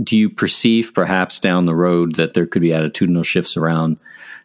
do 0.02 0.16
you 0.16 0.28
perceive 0.28 0.92
perhaps 0.94 1.38
down 1.38 1.66
the 1.66 1.76
road 1.76 2.16
that 2.16 2.34
there 2.34 2.46
could 2.46 2.62
be 2.62 2.70
attitudinal 2.70 3.24
shifts 3.24 3.56
around 3.56 4.00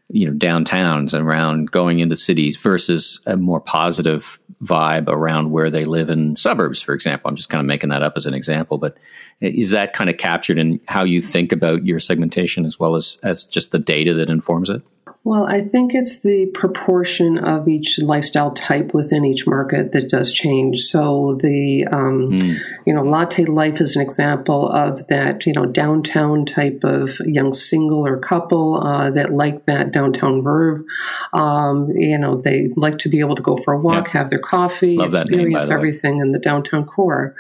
you 0.09 0.25
know 0.25 0.33
downtowns 0.33 1.17
around 1.19 1.71
going 1.71 1.99
into 1.99 2.15
cities 2.15 2.55
versus 2.55 3.19
a 3.25 3.35
more 3.35 3.59
positive 3.59 4.39
vibe 4.63 5.07
around 5.07 5.51
where 5.51 5.69
they 5.69 5.85
live 5.85 6.09
in 6.09 6.35
suburbs 6.35 6.81
for 6.81 6.93
example. 6.93 7.29
I'm 7.29 7.35
just 7.35 7.49
kind 7.49 7.59
of 7.59 7.67
making 7.67 7.89
that 7.89 8.03
up 8.03 8.13
as 8.15 8.25
an 8.25 8.33
example 8.33 8.77
but 8.77 8.97
is 9.41 9.71
that 9.71 9.93
kind 9.93 10.09
of 10.09 10.17
captured 10.17 10.57
in 10.57 10.79
how 10.87 11.03
you 11.03 11.21
think 11.21 11.51
about 11.51 11.85
your 11.85 11.99
segmentation 11.99 12.65
as 12.65 12.79
well 12.79 12.95
as 12.95 13.19
as 13.23 13.45
just 13.45 13.71
the 13.71 13.79
data 13.79 14.13
that 14.13 14.29
informs 14.29 14.69
it 14.69 14.81
well, 15.27 15.45
I 15.45 15.59
think 15.59 15.93
it's 15.93 16.21
the 16.21 16.45
proportion 16.53 17.37
of 17.37 17.67
each 17.67 17.99
lifestyle 17.99 18.51
type 18.51 18.93
within 18.93 19.25
each 19.25 19.45
market 19.45 19.91
that 19.91 20.07
does 20.07 20.31
change. 20.31 20.83
So 20.83 21.35
the 21.41 21.85
um, 21.91 22.31
mm. 22.31 22.57
you 22.85 22.93
know 22.93 23.03
latte 23.03 23.43
life 23.43 23.81
is 23.81 23.97
an 23.97 24.03
example 24.03 24.69
of 24.69 25.05
that 25.07 25.45
you 25.45 25.51
know 25.51 25.65
downtown 25.65 26.45
type 26.45 26.85
of 26.85 27.19
young 27.25 27.51
single 27.51 28.07
or 28.07 28.17
couple 28.17 28.81
uh, 28.81 29.11
that 29.11 29.33
like 29.33 29.65
that 29.65 29.91
downtown 29.91 30.43
verve. 30.43 30.81
Um, 31.33 31.89
you 31.89 32.17
know 32.17 32.39
they 32.39 32.69
like 32.77 32.97
to 32.99 33.09
be 33.09 33.19
able 33.19 33.35
to 33.35 33.43
go 33.43 33.57
for 33.57 33.73
a 33.73 33.77
walk, 33.77 34.07
have 34.07 34.29
their 34.29 34.39
coffee, 34.39 34.95
Love 34.95 35.13
experience 35.13 35.67
name, 35.67 35.77
everything 35.77 36.19
in 36.19 36.31
the 36.31 36.39
downtown 36.39 36.85
core 36.85 37.35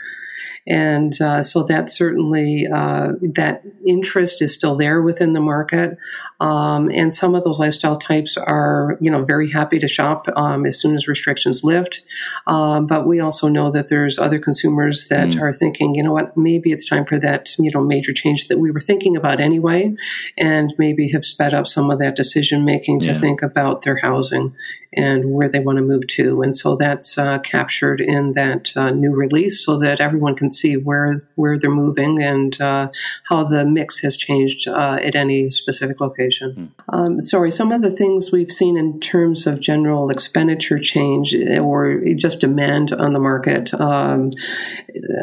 and 0.67 1.19
uh, 1.21 1.41
so 1.41 1.63
that 1.63 1.89
certainly 1.89 2.67
uh, 2.67 3.13
that 3.21 3.63
interest 3.85 4.41
is 4.41 4.53
still 4.53 4.75
there 4.75 5.01
within 5.01 5.33
the 5.33 5.39
market 5.39 5.97
um, 6.39 6.91
and 6.93 7.13
some 7.13 7.33
of 7.33 7.43
those 7.43 7.59
lifestyle 7.59 7.95
types 7.95 8.37
are 8.37 8.97
you 8.99 9.09
know 9.09 9.23
very 9.23 9.49
happy 9.49 9.79
to 9.79 9.87
shop 9.87 10.27
um, 10.35 10.65
as 10.65 10.79
soon 10.79 10.95
as 10.95 11.07
restrictions 11.07 11.63
lift 11.63 12.01
um, 12.47 12.85
but 12.85 13.07
we 13.07 13.19
also 13.19 13.47
know 13.47 13.71
that 13.71 13.87
there's 13.87 14.19
other 14.19 14.39
consumers 14.39 15.07
that 15.07 15.29
mm. 15.29 15.41
are 15.41 15.53
thinking 15.53 15.95
you 15.95 16.03
know 16.03 16.13
what 16.13 16.35
maybe 16.35 16.71
it's 16.71 16.87
time 16.87 17.05
for 17.05 17.17
that 17.17 17.55
you 17.57 17.71
know 17.73 17.81
major 17.81 18.13
change 18.13 18.47
that 18.49 18.59
we 18.59 18.69
were 18.69 18.81
thinking 18.81 19.15
about 19.15 19.39
anyway 19.39 19.95
and 20.37 20.73
maybe 20.77 21.09
have 21.09 21.23
sped 21.23 21.53
up 21.53 21.65
some 21.65 21.89
of 21.89 21.99
that 21.99 22.15
decision 22.15 22.65
making 22.65 22.99
to 22.99 23.13
yeah. 23.13 23.17
think 23.17 23.41
about 23.41 23.83
their 23.83 23.99
housing 24.03 24.53
and 24.93 25.31
where 25.31 25.49
they 25.49 25.59
want 25.59 25.77
to 25.77 25.81
move 25.81 26.07
to. 26.07 26.41
And 26.41 26.55
so 26.55 26.75
that's 26.75 27.17
uh, 27.17 27.39
captured 27.39 28.01
in 28.01 28.33
that 28.33 28.75
uh, 28.75 28.91
new 28.91 29.13
release 29.13 29.63
so 29.63 29.77
that 29.79 29.99
everyone 29.99 30.35
can 30.35 30.49
see 30.49 30.77
where, 30.77 31.21
where 31.35 31.57
they're 31.57 31.69
moving 31.69 32.21
and 32.21 32.59
uh, 32.61 32.89
how 33.23 33.43
the 33.43 33.65
mix 33.65 33.99
has 33.99 34.15
changed 34.15 34.67
uh, 34.67 34.97
at 35.01 35.15
any 35.15 35.51
specific 35.51 35.99
location. 35.99 36.73
Mm. 36.89 36.95
Um, 36.95 37.21
sorry, 37.21 37.51
some 37.51 37.71
of 37.71 37.81
the 37.81 37.91
things 37.91 38.31
we've 38.31 38.51
seen 38.51 38.77
in 38.77 38.99
terms 38.99 39.45
of 39.45 39.59
general 39.59 40.09
expenditure 40.09 40.79
change 40.79 41.35
or 41.35 42.01
just 42.15 42.39
demand 42.39 42.93
on 42.93 43.13
the 43.13 43.19
market, 43.19 43.73
um, 43.73 44.29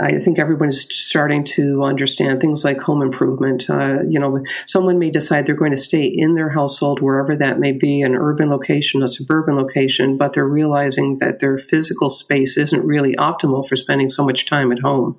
I 0.02 0.18
think 0.18 0.38
everyone 0.38 0.68
is 0.68 0.87
starting 0.90 1.44
to 1.44 1.83
understand 1.83 2.40
things 2.40 2.64
like 2.64 2.80
home 2.80 3.02
improvement. 3.02 3.68
Uh, 3.68 4.00
you 4.09 4.21
know, 4.21 4.44
someone 4.66 4.99
may 4.99 5.11
decide 5.11 5.47
they're 5.47 5.54
going 5.54 5.71
to 5.71 5.76
stay 5.76 6.04
in 6.04 6.35
their 6.35 6.50
household, 6.50 7.00
wherever 7.00 7.35
that 7.37 7.59
may 7.59 7.73
be, 7.73 8.02
an 8.02 8.14
urban 8.14 8.50
location, 8.50 9.02
a 9.02 9.09
suburban 9.09 9.53
location, 9.56 10.16
but 10.16 10.32
they're 10.32 10.46
realizing 10.46 11.18
that 11.18 11.40
their 11.40 11.58
physical 11.58 12.11
space 12.11 12.56
isn't 12.56 12.84
really 12.84 13.14
optimal 13.16 13.66
for 13.66 13.76
spending 13.76 14.11
so 14.11 14.25
much 14.25 14.46
time 14.46 14.73
at 14.73 14.80
home. 14.80 15.18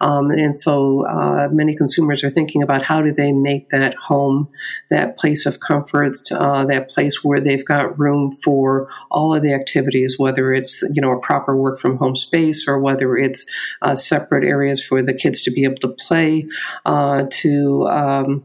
Um, 0.00 0.30
and 0.30 0.54
so 0.54 1.06
uh, 1.06 1.48
many 1.50 1.76
consumers 1.76 2.24
are 2.24 2.30
thinking 2.30 2.62
about 2.62 2.82
how 2.82 3.02
do 3.02 3.12
they 3.12 3.32
make 3.32 3.70
that 3.70 3.94
home, 3.94 4.48
that 4.90 5.16
place 5.16 5.46
of 5.46 5.60
comfort, 5.60 6.16
uh, 6.32 6.64
that 6.66 6.90
place 6.90 7.24
where 7.24 7.40
they've 7.40 7.64
got 7.64 7.98
room 7.98 8.36
for 8.42 8.88
all 9.10 9.34
of 9.34 9.42
the 9.42 9.52
activities, 9.52 10.18
whether 10.18 10.52
it's 10.52 10.82
you 10.92 11.00
know 11.00 11.12
a 11.12 11.20
proper 11.20 11.56
work 11.56 11.78
from 11.78 11.96
home 11.96 12.16
space 12.16 12.66
or 12.68 12.78
whether 12.78 13.16
it's 13.16 13.46
uh, 13.82 13.94
separate 13.94 14.44
areas 14.44 14.84
for 14.84 15.02
the 15.02 15.14
kids 15.14 15.42
to 15.42 15.50
be 15.50 15.64
able 15.64 15.76
to 15.76 15.88
play, 15.88 16.46
uh, 16.84 17.24
to 17.30 17.86
um, 17.88 18.44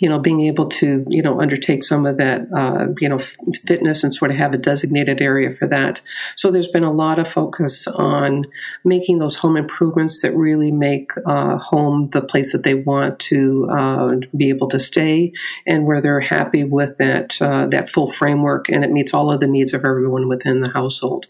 you 0.00 0.08
know, 0.08 0.18
being 0.18 0.42
able 0.42 0.68
to, 0.68 1.04
you 1.08 1.22
know, 1.22 1.40
undertake 1.40 1.82
some 1.82 2.06
of 2.06 2.18
that, 2.18 2.42
uh, 2.54 2.88
you 3.00 3.08
know, 3.08 3.16
f- 3.16 3.36
fitness 3.66 4.04
and 4.04 4.14
sort 4.14 4.30
of 4.30 4.36
have 4.36 4.54
a 4.54 4.58
designated 4.58 5.20
area 5.20 5.54
for 5.54 5.66
that. 5.66 6.00
So 6.36 6.50
there's 6.50 6.70
been 6.70 6.84
a 6.84 6.92
lot 6.92 7.18
of 7.18 7.28
focus 7.28 7.86
on 7.86 8.44
making 8.84 9.18
those 9.18 9.36
home 9.36 9.56
improvements 9.56 10.22
that 10.22 10.34
really 10.34 10.72
make 10.72 11.10
uh, 11.26 11.58
home 11.58 12.10
the 12.10 12.22
place 12.22 12.52
that 12.52 12.62
they 12.62 12.74
want 12.74 13.18
to 13.20 13.68
uh, 13.70 14.16
be 14.36 14.48
able 14.48 14.68
to 14.68 14.80
stay 14.80 15.32
and 15.66 15.86
where 15.86 16.00
they're 16.00 16.20
happy 16.20 16.64
with 16.64 16.98
that 16.98 17.40
uh, 17.40 17.66
that 17.66 17.90
full 17.90 18.10
framework 18.10 18.68
and 18.68 18.84
it 18.84 18.90
meets 18.90 19.14
all 19.14 19.30
of 19.30 19.40
the 19.40 19.46
needs 19.46 19.74
of 19.74 19.84
everyone 19.84 20.28
within 20.28 20.60
the 20.60 20.70
household. 20.70 21.26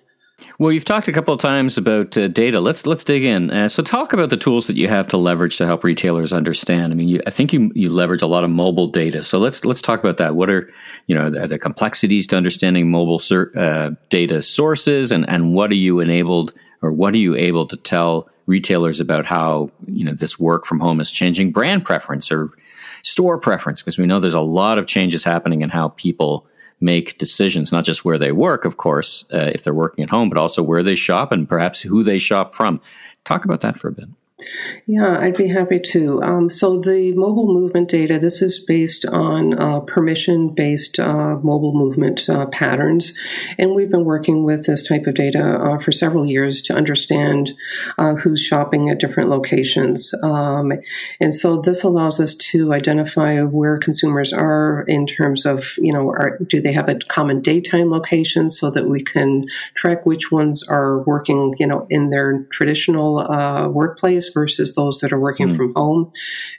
Well, 0.58 0.72
you've 0.72 0.84
talked 0.84 1.08
a 1.08 1.12
couple 1.12 1.34
of 1.34 1.40
times 1.40 1.76
about 1.76 2.16
uh, 2.16 2.28
data. 2.28 2.60
Let's 2.60 2.86
let's 2.86 3.04
dig 3.04 3.24
in. 3.24 3.50
Uh, 3.50 3.68
so, 3.68 3.82
talk 3.82 4.12
about 4.12 4.30
the 4.30 4.36
tools 4.36 4.66
that 4.66 4.76
you 4.76 4.88
have 4.88 5.08
to 5.08 5.16
leverage 5.16 5.56
to 5.58 5.66
help 5.66 5.84
retailers 5.84 6.32
understand. 6.32 6.92
I 6.92 6.96
mean, 6.96 7.08
you, 7.08 7.20
I 7.26 7.30
think 7.30 7.52
you 7.52 7.72
you 7.74 7.90
leverage 7.90 8.22
a 8.22 8.26
lot 8.26 8.44
of 8.44 8.50
mobile 8.50 8.88
data. 8.88 9.22
So 9.22 9.38
let's 9.38 9.64
let's 9.64 9.82
talk 9.82 10.00
about 10.00 10.18
that. 10.18 10.34
What 10.34 10.50
are 10.50 10.70
you 11.06 11.14
know 11.14 11.26
are 11.26 11.48
the 11.48 11.58
complexities 11.58 12.26
to 12.28 12.36
understanding 12.36 12.90
mobile 12.90 13.18
sur- 13.18 13.52
uh, 13.56 13.90
data 14.10 14.42
sources, 14.42 15.10
and 15.10 15.28
and 15.28 15.54
what 15.54 15.70
are 15.70 15.76
you 15.76 16.00
enabled 16.00 16.52
or 16.82 16.92
what 16.92 17.14
are 17.14 17.18
you 17.18 17.34
able 17.34 17.66
to 17.66 17.76
tell 17.76 18.28
retailers 18.46 19.00
about 19.00 19.26
how 19.26 19.70
you 19.86 20.04
know 20.04 20.14
this 20.14 20.38
work 20.38 20.66
from 20.66 20.80
home 20.80 21.00
is 21.00 21.10
changing 21.10 21.52
brand 21.52 21.84
preference 21.84 22.30
or 22.30 22.50
store 23.02 23.38
preference? 23.38 23.82
Because 23.82 23.98
we 23.98 24.06
know 24.06 24.20
there's 24.20 24.34
a 24.34 24.40
lot 24.40 24.78
of 24.78 24.86
changes 24.86 25.24
happening 25.24 25.62
in 25.62 25.70
how 25.70 25.88
people 25.90 26.46
make 26.82 27.18
decisions, 27.18 27.72
not 27.72 27.84
just 27.84 28.04
where 28.04 28.18
they 28.18 28.32
work, 28.32 28.64
of 28.64 28.76
course, 28.76 29.24
uh, 29.32 29.50
if 29.54 29.64
they're 29.64 29.72
working 29.72 30.02
at 30.04 30.10
home, 30.10 30.28
but 30.28 30.38
also 30.38 30.62
where 30.62 30.82
they 30.82 30.94
shop 30.94 31.32
and 31.32 31.48
perhaps 31.48 31.80
who 31.80 32.02
they 32.02 32.18
shop 32.18 32.54
from. 32.54 32.80
Talk 33.24 33.44
about 33.44 33.60
that 33.60 33.76
for 33.76 33.88
a 33.88 33.92
bit. 33.92 34.08
Yeah, 34.86 35.18
I'd 35.18 35.36
be 35.36 35.48
happy 35.48 35.80
to. 35.80 36.22
Um, 36.22 36.50
so 36.50 36.80
the 36.80 37.12
mobile 37.12 37.52
movement 37.52 37.88
data, 37.88 38.18
this 38.18 38.42
is 38.42 38.64
based 38.64 39.06
on 39.06 39.58
uh, 39.58 39.80
permission-based 39.80 40.98
uh, 40.98 41.36
mobile 41.42 41.72
movement 41.74 42.28
uh, 42.28 42.46
patterns, 42.46 43.16
and 43.58 43.74
we've 43.74 43.90
been 43.90 44.04
working 44.04 44.44
with 44.44 44.66
this 44.66 44.82
type 44.86 45.06
of 45.06 45.14
data 45.14 45.42
uh, 45.42 45.78
for 45.78 45.92
several 45.92 46.26
years 46.26 46.60
to 46.62 46.74
understand 46.74 47.52
uh, 47.98 48.14
who's 48.14 48.42
shopping 48.42 48.90
at 48.90 48.98
different 48.98 49.30
locations. 49.30 50.14
Um, 50.22 50.72
and 51.20 51.34
so 51.34 51.60
this 51.60 51.82
allows 51.82 52.20
us 52.20 52.34
to 52.34 52.72
identify 52.72 53.40
where 53.42 53.78
consumers 53.78 54.32
are 54.32 54.84
in 54.88 55.06
terms 55.06 55.46
of, 55.46 55.74
you 55.78 55.92
know, 55.92 56.08
are, 56.10 56.38
do 56.48 56.60
they 56.60 56.72
have 56.72 56.88
a 56.88 56.98
common 57.08 57.40
daytime 57.40 57.90
location 57.90 58.48
so 58.48 58.70
that 58.70 58.88
we 58.88 59.02
can 59.02 59.46
track 59.74 60.06
which 60.06 60.32
ones 60.32 60.62
are 60.68 61.02
working, 61.02 61.54
you 61.58 61.66
know, 61.66 61.86
in 61.90 62.10
their 62.10 62.44
traditional 62.50 63.18
uh, 63.18 63.68
workplace 63.68 64.31
versus 64.32 64.74
those 64.74 65.00
that 65.00 65.12
are 65.12 65.20
working 65.20 65.48
mm. 65.48 65.56
from 65.56 65.74
home. 65.74 66.12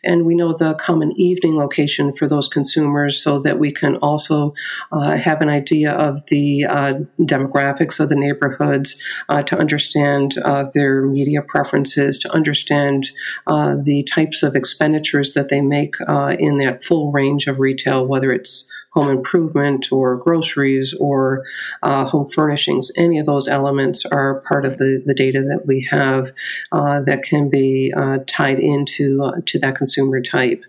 And 0.04 0.26
we 0.26 0.36
know 0.36 0.56
the 0.56 0.76
common 0.76 1.14
evening 1.20 1.56
location 1.56 2.14
for 2.14 2.28
those 2.28 2.48
consumers 2.48 3.22
so 3.22 3.40
that 3.42 3.60
we 3.60 3.72
can 3.72 3.96
also 3.98 4.54
uh, 4.92 5.18
have 5.18 5.42
an 5.42 5.50
idea 5.50 5.92
of 5.92 6.26
the 6.28 6.66
uh, 6.66 6.94
demographics 7.20 8.00
of 8.00 8.10
the 8.10 8.16
neighborhoods 8.16 9.00
uh, 9.30 9.44
to 9.44 9.58
understand 9.58 10.36
uh, 10.44 10.66
their 10.74 11.02
media 11.02 11.42
preferences, 11.42 12.18
to 12.20 12.34
understand 12.34 13.12
uh, 13.48 13.76
the 13.82 14.04
types 14.04 14.44
of 14.44 14.56
expenditures 14.56 15.34
that 15.34 15.50
they 15.50 15.62
make 15.62 15.96
uh, 16.08 16.36
in 16.40 16.58
that 16.58 16.84
full 16.84 17.12
range 17.12 17.48
of 17.48 17.60
retail, 17.60 18.06
whether 18.06 18.32
it's 18.32 18.70
home 18.94 19.10
improvement 19.10 19.92
or 19.92 20.18
groceries 20.18 20.94
or 21.00 21.44
uh, 21.82 22.06
home 22.06 22.30
furnishings, 22.30 22.92
any 22.96 23.18
of 23.20 23.26
those 23.26 23.48
elements 23.48 24.06
are 24.06 24.42
part 24.42 24.66
of 24.66 24.78
the, 24.78 25.02
the 25.06 25.16
data 25.16 25.42
that 25.42 25.66
we 25.66 25.88
have 25.90 26.32
uh, 26.72 27.02
that 27.04 27.24
can 27.24 27.50
be 27.50 27.92
uh, 27.96 28.20
tied 28.28 28.60
into 28.60 29.24
uh, 29.24 29.32
to 29.46 29.58
that 29.60 29.76
consumer 29.76 30.22
type. 30.22 30.64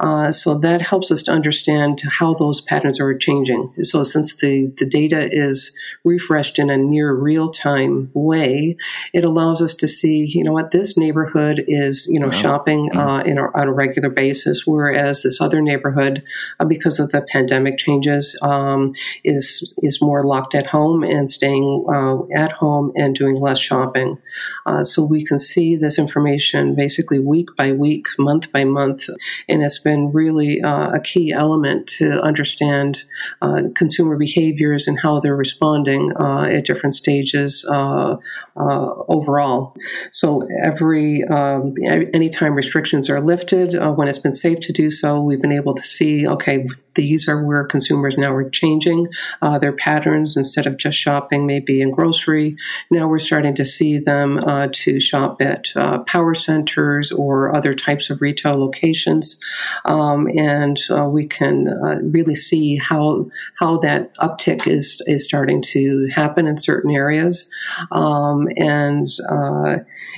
Uh, 0.00 0.32
so 0.32 0.58
that 0.58 0.82
helps 0.82 1.10
us 1.10 1.22
to 1.22 1.32
understand 1.32 2.02
how 2.08 2.34
those 2.34 2.60
patterns 2.60 3.00
are 3.00 3.16
changing. 3.16 3.72
So 3.82 4.02
since 4.02 4.36
the, 4.36 4.72
the 4.78 4.86
data 4.86 5.28
is 5.30 5.74
refreshed 6.04 6.58
in 6.58 6.70
a 6.70 6.76
near 6.76 7.12
real 7.14 7.50
time 7.50 8.10
way, 8.14 8.76
it 9.12 9.24
allows 9.24 9.62
us 9.62 9.74
to 9.74 9.88
see, 9.88 10.24
you 10.26 10.44
know 10.44 10.52
what, 10.52 10.70
this 10.70 10.96
neighborhood 10.96 11.64
is, 11.68 12.06
you 12.10 12.18
know, 12.18 12.26
wow. 12.26 12.32
shopping 12.32 12.90
mm-hmm. 12.90 12.98
uh, 12.98 13.22
in 13.22 13.38
a, 13.38 13.44
on 13.54 13.68
a 13.68 13.72
regular 13.72 14.10
basis, 14.10 14.66
whereas 14.66 15.22
this 15.22 15.40
other 15.40 15.62
neighborhood, 15.62 16.22
uh, 16.60 16.64
because 16.64 16.98
of 16.98 17.10
the 17.10 17.22
pandemic 17.22 17.78
changes, 17.78 18.38
um, 18.42 18.92
is 19.22 19.74
is 19.82 20.02
more 20.02 20.24
locked 20.24 20.54
at 20.54 20.66
home 20.66 21.02
and 21.02 21.30
staying 21.30 21.86
uh, 21.92 22.18
at 22.34 22.52
home 22.52 22.92
and 22.96 23.14
doing 23.14 23.36
less 23.40 23.58
shopping. 23.58 24.18
Uh, 24.66 24.82
so 24.82 25.04
we 25.04 25.24
can 25.24 25.38
see 25.38 25.76
this 25.76 25.98
information 25.98 26.74
basically 26.74 27.18
week 27.18 27.48
by 27.56 27.72
week, 27.72 28.06
month 28.18 28.50
by 28.52 28.64
month, 28.64 29.08
and 29.48 29.62
it's 29.62 29.78
been 29.78 30.12
really 30.12 30.62
uh, 30.62 30.90
a 30.92 31.00
key 31.00 31.32
element 31.32 31.86
to 31.86 32.20
understand 32.22 33.04
uh, 33.42 33.62
consumer 33.74 34.16
behaviors 34.16 34.86
and 34.88 34.98
how 35.00 35.20
they're 35.20 35.36
responding 35.36 36.12
uh, 36.18 36.44
at 36.44 36.64
different 36.64 36.94
stages 36.94 37.66
uh, 37.70 38.16
uh, 38.56 38.94
overall. 39.08 39.76
So 40.12 40.46
every 40.62 41.24
um, 41.24 41.74
anytime 41.84 42.54
restrictions 42.54 43.10
are 43.10 43.20
lifted, 43.20 43.74
when 43.96 44.08
it's 44.08 44.18
been 44.18 44.32
safe 44.32 44.60
to 44.60 44.72
do 44.72 44.90
so, 44.90 45.20
we've 45.20 45.40
been 45.40 45.52
able 45.52 45.74
to 45.74 45.82
see 45.82 46.26
okay 46.26 46.66
these 46.94 47.28
are 47.28 47.44
where 47.44 47.64
consumers 47.64 48.16
now 48.16 48.32
are 48.34 48.48
changing 48.48 49.08
uh, 49.42 49.58
their 49.58 49.72
patterns 49.72 50.36
instead 50.36 50.66
of 50.66 50.78
just 50.78 50.98
shopping 50.98 51.46
maybe 51.46 51.80
in 51.80 51.90
grocery. 51.90 52.56
Now 52.90 53.08
we're 53.08 53.18
starting 53.18 53.54
to 53.56 53.64
see 53.64 53.98
them 53.98 54.38
uh, 54.38 54.68
to 54.72 55.00
shop 55.00 55.40
at 55.40 55.76
uh, 55.76 55.98
power 56.00 56.34
centers 56.34 57.12
or 57.12 57.54
other 57.54 57.74
types 57.74 58.10
of 58.10 58.20
retail 58.20 58.56
locations, 58.56 59.40
um, 59.84 60.28
and 60.36 60.78
uh, 60.90 61.08
we 61.08 61.26
can 61.26 61.68
uh, 61.68 61.98
really 62.02 62.34
see 62.34 62.76
how 62.76 63.28
how 63.58 63.78
that 63.78 64.14
uptick 64.16 64.66
is 64.66 65.02
is 65.06 65.24
starting 65.24 65.62
to 65.62 66.08
happen 66.14 66.46
in 66.46 66.58
certain 66.58 66.90
areas, 66.90 67.50
um, 67.92 68.48
and 68.56 69.08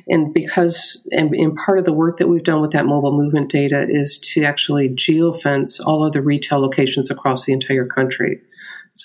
and 0.09 0.33
because 0.33 1.07
and, 1.13 1.35
and 1.35 1.57
part 1.57 1.79
of 1.79 1.85
the 1.85 1.93
work 1.93 2.19
that 2.19 2.29
we've 2.29 2.43
done 2.43 2.61
with 2.61 2.73
that 2.73 2.87
mobile 2.87 3.17
movement 3.17 3.51
data 3.51 3.87
is 3.89 4.19
to 4.19 4.45
actually 4.45 4.89
geofence 4.89 5.81
all 5.85 6.05
of 6.05 6.13
the 6.13 6.23
retail 6.23 6.65
locations 6.67 7.11
across 7.11 7.45
the 7.45 7.53
entire 7.53 7.87
country. 7.87 8.41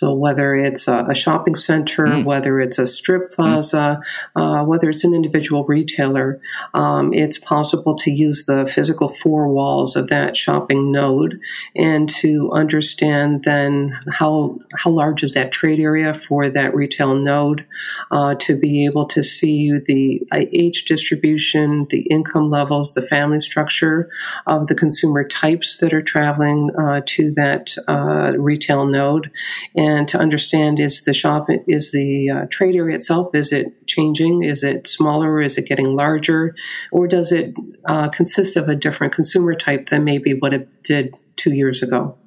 So 0.01 0.15
whether 0.15 0.55
it's 0.55 0.87
a, 0.87 1.05
a 1.11 1.13
shopping 1.13 1.53
center, 1.53 2.07
mm. 2.07 2.25
whether 2.25 2.59
it's 2.59 2.79
a 2.79 2.87
strip 2.87 3.33
plaza, 3.33 4.01
mm. 4.35 4.61
uh, 4.61 4.65
whether 4.65 4.89
it's 4.89 5.03
an 5.03 5.13
individual 5.13 5.63
retailer, 5.65 6.41
um, 6.73 7.13
it's 7.13 7.37
possible 7.37 7.95
to 7.97 8.09
use 8.09 8.47
the 8.47 8.65
physical 8.65 9.09
four 9.09 9.47
walls 9.47 9.95
of 9.95 10.07
that 10.07 10.35
shopping 10.35 10.91
node 10.91 11.39
and 11.75 12.09
to 12.09 12.49
understand 12.51 13.43
then 13.43 13.95
how 14.11 14.57
how 14.73 14.89
large 14.89 15.21
is 15.23 15.33
that 15.33 15.51
trade 15.51 15.79
area 15.79 16.15
for 16.15 16.49
that 16.49 16.73
retail 16.73 17.13
node, 17.13 17.63
uh, 18.09 18.33
to 18.39 18.55
be 18.55 18.85
able 18.85 19.05
to 19.05 19.21
see 19.21 19.77
the 19.85 20.19
uh, 20.31 20.45
age 20.51 20.85
distribution, 20.85 21.85
the 21.91 22.01
income 22.09 22.49
levels, 22.49 22.95
the 22.95 23.03
family 23.03 23.39
structure 23.39 24.09
of 24.47 24.65
the 24.65 24.73
consumer 24.73 25.23
types 25.23 25.77
that 25.77 25.93
are 25.93 26.01
traveling 26.01 26.71
uh, 26.75 27.01
to 27.05 27.31
that 27.33 27.75
uh, 27.87 28.33
retail 28.35 28.87
node 28.87 29.29
and 29.75 29.90
to 30.07 30.17
understand 30.17 30.79
is 30.79 31.03
the 31.03 31.13
shop 31.13 31.47
is 31.67 31.91
the 31.91 32.29
uh, 32.29 32.45
trade 32.49 32.75
area 32.75 32.95
itself 32.95 33.33
is 33.33 33.51
it 33.51 33.87
changing? 33.87 34.43
Is 34.43 34.63
it 34.63 34.87
smaller? 34.87 35.41
Is 35.41 35.57
it 35.57 35.67
getting 35.67 35.95
larger? 35.95 36.55
Or 36.91 37.07
does 37.07 37.31
it 37.31 37.53
uh, 37.85 38.09
consist 38.09 38.57
of 38.57 38.67
a 38.69 38.75
different 38.75 39.13
consumer 39.13 39.55
type 39.55 39.87
than 39.87 40.03
maybe 40.03 40.33
what 40.33 40.53
it 40.53 40.83
did 40.83 41.15
two 41.35 41.53
years 41.53 41.81
ago? 41.83 42.17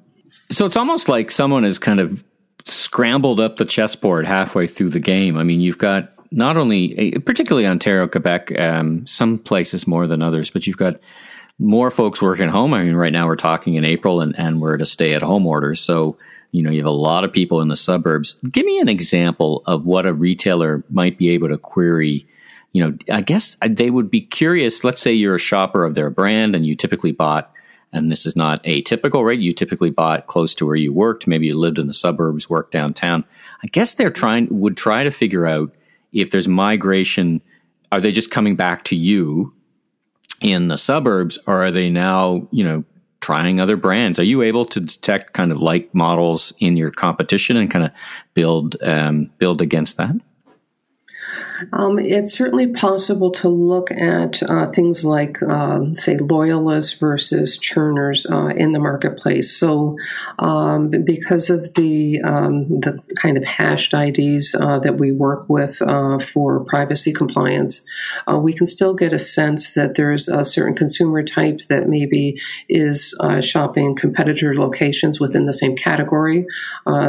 So 0.49 0.65
it's 0.65 0.77
almost 0.77 1.09
like 1.09 1.31
someone 1.31 1.63
has 1.63 1.79
kind 1.79 1.99
of 1.99 2.23
scrambled 2.65 3.39
up 3.39 3.57
the 3.57 3.65
chessboard 3.65 4.25
halfway 4.25 4.67
through 4.67 4.89
the 4.89 4.99
game. 4.99 5.37
I 5.37 5.43
mean, 5.43 5.61
you've 5.61 5.77
got 5.77 6.11
not 6.31 6.57
only, 6.57 7.11
particularly 7.19 7.67
Ontario, 7.67 8.07
Quebec, 8.07 8.59
um, 8.59 9.05
some 9.07 9.37
places 9.37 9.87
more 9.87 10.07
than 10.07 10.21
others, 10.21 10.49
but 10.49 10.67
you've 10.67 10.77
got 10.77 10.99
more 11.57 11.89
folks 11.89 12.21
working 12.21 12.49
home. 12.49 12.73
I 12.73 12.83
mean, 12.83 12.95
right 12.95 13.13
now 13.13 13.27
we're 13.27 13.35
talking 13.35 13.75
in 13.75 13.85
April 13.85 14.21
and, 14.21 14.37
and 14.37 14.61
we're 14.61 14.75
at 14.75 14.81
a 14.81 14.85
stay 14.85 15.13
at 15.13 15.21
home 15.21 15.47
order. 15.47 15.73
So, 15.73 16.17
you 16.51 16.61
know, 16.61 16.69
you 16.69 16.79
have 16.79 16.87
a 16.87 16.91
lot 16.91 17.23
of 17.23 17.31
people 17.31 17.61
in 17.61 17.69
the 17.69 17.75
suburbs. 17.75 18.33
Give 18.51 18.65
me 18.65 18.79
an 18.79 18.89
example 18.89 19.63
of 19.65 19.85
what 19.85 20.05
a 20.05 20.13
retailer 20.13 20.83
might 20.89 21.17
be 21.17 21.29
able 21.31 21.49
to 21.49 21.57
query. 21.57 22.27
You 22.73 22.83
know, 22.83 22.97
I 23.11 23.21
guess 23.21 23.55
they 23.65 23.89
would 23.89 24.11
be 24.11 24.21
curious. 24.21 24.83
Let's 24.83 25.01
say 25.01 25.13
you're 25.13 25.35
a 25.35 25.39
shopper 25.39 25.85
of 25.85 25.95
their 25.95 26.09
brand 26.09 26.55
and 26.55 26.65
you 26.65 26.75
typically 26.75 27.13
bought, 27.13 27.51
and 27.93 28.11
this 28.11 28.25
is 28.25 28.35
not 28.35 28.61
atypical, 28.63 29.25
right? 29.25 29.39
You 29.39 29.53
typically 29.53 29.91
bought 29.91 30.27
close 30.27 30.53
to 30.55 30.65
where 30.65 30.75
you 30.75 30.91
worked. 30.91 31.25
Maybe 31.25 31.47
you 31.47 31.57
lived 31.57 31.79
in 31.79 31.87
the 31.87 31.93
suburbs, 31.93 32.49
worked 32.49 32.73
downtown. 32.73 33.23
I 33.63 33.67
guess 33.67 33.93
they're 33.93 34.09
trying, 34.09 34.47
would 34.49 34.75
try 34.75 35.03
to 35.03 35.11
figure 35.11 35.47
out 35.47 35.73
if 36.11 36.31
there's 36.31 36.49
migration. 36.49 37.41
Are 37.93 38.01
they 38.01 38.11
just 38.11 38.29
coming 38.29 38.57
back 38.57 38.83
to 38.85 38.95
you 38.97 39.54
in 40.41 40.67
the 40.67 40.77
suburbs, 40.77 41.37
or 41.47 41.63
are 41.63 41.71
they 41.71 41.89
now, 41.89 42.47
you 42.51 42.63
know, 42.63 42.83
trying 43.21 43.59
other 43.59 43.77
brands? 43.77 44.19
Are 44.19 44.23
you 44.23 44.41
able 44.41 44.65
to 44.65 44.79
detect 44.79 45.33
kind 45.33 45.51
of 45.51 45.59
like 45.59 45.93
models 45.95 46.53
in 46.59 46.77
your 46.77 46.91
competition 46.91 47.57
and 47.57 47.71
kind 47.71 47.85
of 47.85 47.91
build 48.33 48.77
um, 48.81 49.31
build 49.37 49.61
against 49.61 49.97
that? 49.97 50.15
Um, 51.73 51.99
it's 51.99 52.33
certainly 52.33 52.73
possible 52.73 53.31
to 53.31 53.49
look 53.49 53.91
at 53.91 54.41
uh, 54.43 54.71
things 54.71 55.05
like, 55.05 55.41
um, 55.43 55.95
say, 55.95 56.17
loyalists 56.17 56.97
versus 56.99 57.57
churners 57.57 58.25
uh, 58.29 58.47
in 58.47 58.73
the 58.73 58.79
marketplace. 58.79 59.57
So, 59.57 59.97
um, 60.39 60.91
because 61.05 61.49
of 61.49 61.73
the 61.75 62.21
um, 62.21 62.67
the 62.81 62.99
kind 63.21 63.37
of 63.37 63.43
hashed 63.43 63.93
IDs 63.93 64.55
uh, 64.55 64.79
that 64.79 64.97
we 64.97 65.11
work 65.11 65.47
with 65.47 65.81
uh, 65.81 66.19
for 66.19 66.63
privacy 66.65 67.13
compliance, 67.13 67.83
uh, 68.31 68.39
we 68.39 68.53
can 68.53 68.65
still 68.65 68.93
get 68.93 69.13
a 69.13 69.19
sense 69.19 69.73
that 69.73 69.95
there's 69.95 70.27
a 70.27 70.43
certain 70.43 70.75
consumer 70.75 71.23
type 71.23 71.61
that 71.69 71.87
maybe 71.87 72.39
is 72.69 73.17
uh, 73.21 73.41
shopping 73.41 73.95
competitor 73.95 74.53
locations 74.55 75.19
within 75.19 75.45
the 75.45 75.53
same 75.53 75.75
category. 75.75 76.45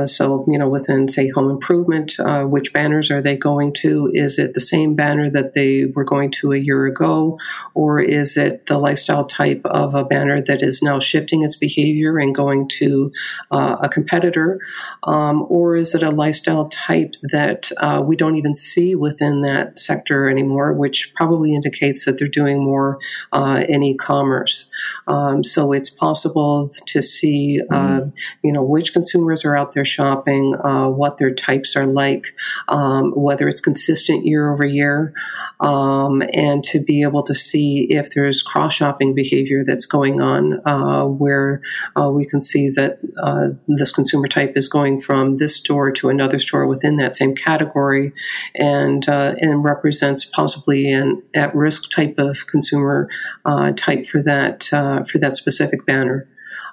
so, 0.05 0.45
you 0.49 0.59
know, 0.59 0.69
within 0.69 1.09
say 1.09 1.29
home 1.29 1.51
improvement, 1.51 2.15
which 2.45 2.73
banners 2.73 3.11
are 3.11 3.23
they 3.23 3.37
going 3.37 3.73
to? 3.73 4.11
Is 4.15 4.36
is 4.37 4.45
it 4.45 4.55
the 4.55 4.61
same 4.61 4.95
banner 4.95 5.31
that 5.31 5.55
they 5.55 5.87
were 5.87 6.05
going 6.05 6.31
to 6.31 6.53
a 6.53 6.59
year 6.59 6.87
ago, 6.87 7.39
or 7.75 8.01
is 8.01 8.37
it 8.37 8.67
the 8.67 8.79
lifestyle 8.79 9.25
type 9.25 9.61
of 9.65 9.95
a 9.95 10.05
banner 10.05 10.43
that 10.43 10.63
is 10.63 10.83
now 10.83 11.01
shifting 11.01 11.43
its 11.43 11.57
behavior 11.57 12.19
and 12.19 12.35
going 12.35 12.69
to 12.69 13.13
uh, 13.51 13.77
a 13.81 13.89
competitor, 13.89 14.61
um, 15.05 15.47
or 15.49 15.77
is 15.77 15.95
it 15.95 16.03
a 16.03 16.11
lifestyle 16.11 16.69
type 16.69 17.15
that 17.23 17.71
uh, 17.79 18.03
we 18.05 18.17
don't 18.17 18.37
even 18.37 18.55
see 18.55 18.95
within 18.95 19.43
that 19.43 19.79
sector 19.79 20.29
anymore, 20.29 20.73
which 20.73 21.13
probably 21.15 21.55
indicates 21.55 22.05
that 22.05 22.19
they're 22.19 22.29
doing 22.29 22.63
more 22.63 22.99
uh, 23.33 23.63
in 23.69 23.83
e-commerce. 23.83 24.71
Um, 25.07 25.45
so 25.45 25.73
it's 25.73 25.91
possible 25.91 26.71
to 26.87 27.01
see, 27.01 27.61
mm. 27.71 28.13
you 28.43 28.53
know, 28.53 28.63
which 28.63 28.93
consumers 28.93 29.45
are 29.45 29.57
out 29.57 29.73
there 29.73 29.85
shopping, 29.85 30.55
uh, 30.63 30.89
what 30.91 31.19
their 31.19 31.33
types 31.33 31.77
are 31.77 31.87
like, 31.87 32.27
um, 32.69 33.13
whether 33.13 33.49
it's 33.49 33.61
consistent 33.61 34.26
year 34.27 34.53
over 34.53 34.65
year, 34.65 35.13
um, 35.61 36.23
and 36.33 36.63
to 36.65 36.81
be 36.81 37.03
able 37.03 37.23
to 37.23 37.35
see 37.35 37.87
if 37.91 38.11
there's 38.11 38.43
cross 38.43 38.75
shopping 38.75 39.15
behavior 39.15 39.65
that's 39.65 39.87
going 39.87 40.21
on 40.21 40.61
uh, 40.67 41.07
where 41.07 41.63
uh, 41.99 42.11
we 42.11 42.27
can 42.27 42.41
see 42.41 42.69
that 42.71 42.99
uh, 43.23 43.49
this 43.69 43.93
consumer 43.93 44.29
type 44.29 44.53
is 44.57 44.69
going 44.69 45.01
from 45.01 45.39
this 45.39 45.57
store 45.57 45.91
to 45.93 46.09
another 46.09 46.39
store 46.39 46.67
within 46.67 46.97
that 46.97 47.17
same 47.17 47.35
category 47.35 48.13
and, 48.55 49.09
uh, 49.09 49.35
and 49.41 49.65
represents 49.65 50.25
possibly 50.25 50.91
an 50.91 51.23
at 51.35 51.55
risk 51.55 51.91
type 51.91 52.15
of 52.19 52.47
consumer 52.47 53.09
uh, 53.45 53.73
type 53.73 54.07
for 54.07 54.23
that, 54.23 54.73
uh, 54.73 55.05
for 55.05 55.19
that 55.19 55.37
specific 55.37 55.87
banner. 55.87 56.29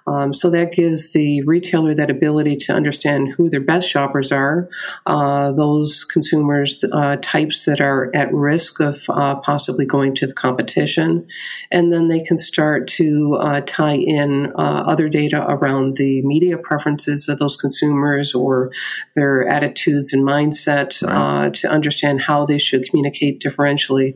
Um, 0.05 0.33
so 0.33 0.49
that 0.49 0.73
gives 0.73 1.13
the 1.13 1.41
retailer 1.43 1.93
that 1.95 2.09
ability 2.09 2.55
to 2.57 2.73
understand 2.73 3.33
who 3.33 3.49
their 3.49 3.61
best 3.61 3.89
shoppers 3.89 4.31
are, 4.31 4.69
uh, 5.05 5.51
those 5.53 6.03
consumers 6.03 6.83
uh, 6.91 7.17
types 7.21 7.65
that 7.65 7.79
are 7.79 8.11
at 8.13 8.33
risk 8.33 8.79
of 8.79 9.01
uh, 9.09 9.35
possibly 9.37 9.85
going 9.85 10.13
to 10.15 10.27
the 10.27 10.33
competition, 10.33 11.25
and 11.71 11.91
then 11.93 12.09
they 12.09 12.21
can 12.21 12.37
start 12.37 12.87
to 12.87 13.35
uh, 13.39 13.61
tie 13.65 13.95
in 13.95 14.47
uh, 14.57 14.83
other 14.85 15.07
data 15.07 15.45
around 15.49 15.95
the 15.95 16.21
media 16.23 16.57
preferences 16.57 17.29
of 17.29 17.39
those 17.39 17.55
consumers 17.55 18.33
or 18.33 18.71
their 19.15 19.47
attitudes 19.47 20.13
and 20.13 20.23
mindset 20.23 21.01
right. 21.01 21.13
Uh, 21.13 21.49
to 21.51 21.69
understand 21.69 22.21
how 22.21 22.45
they 22.45 22.57
should 22.57 22.83
communicate 22.89 23.41
differentially 23.41 24.15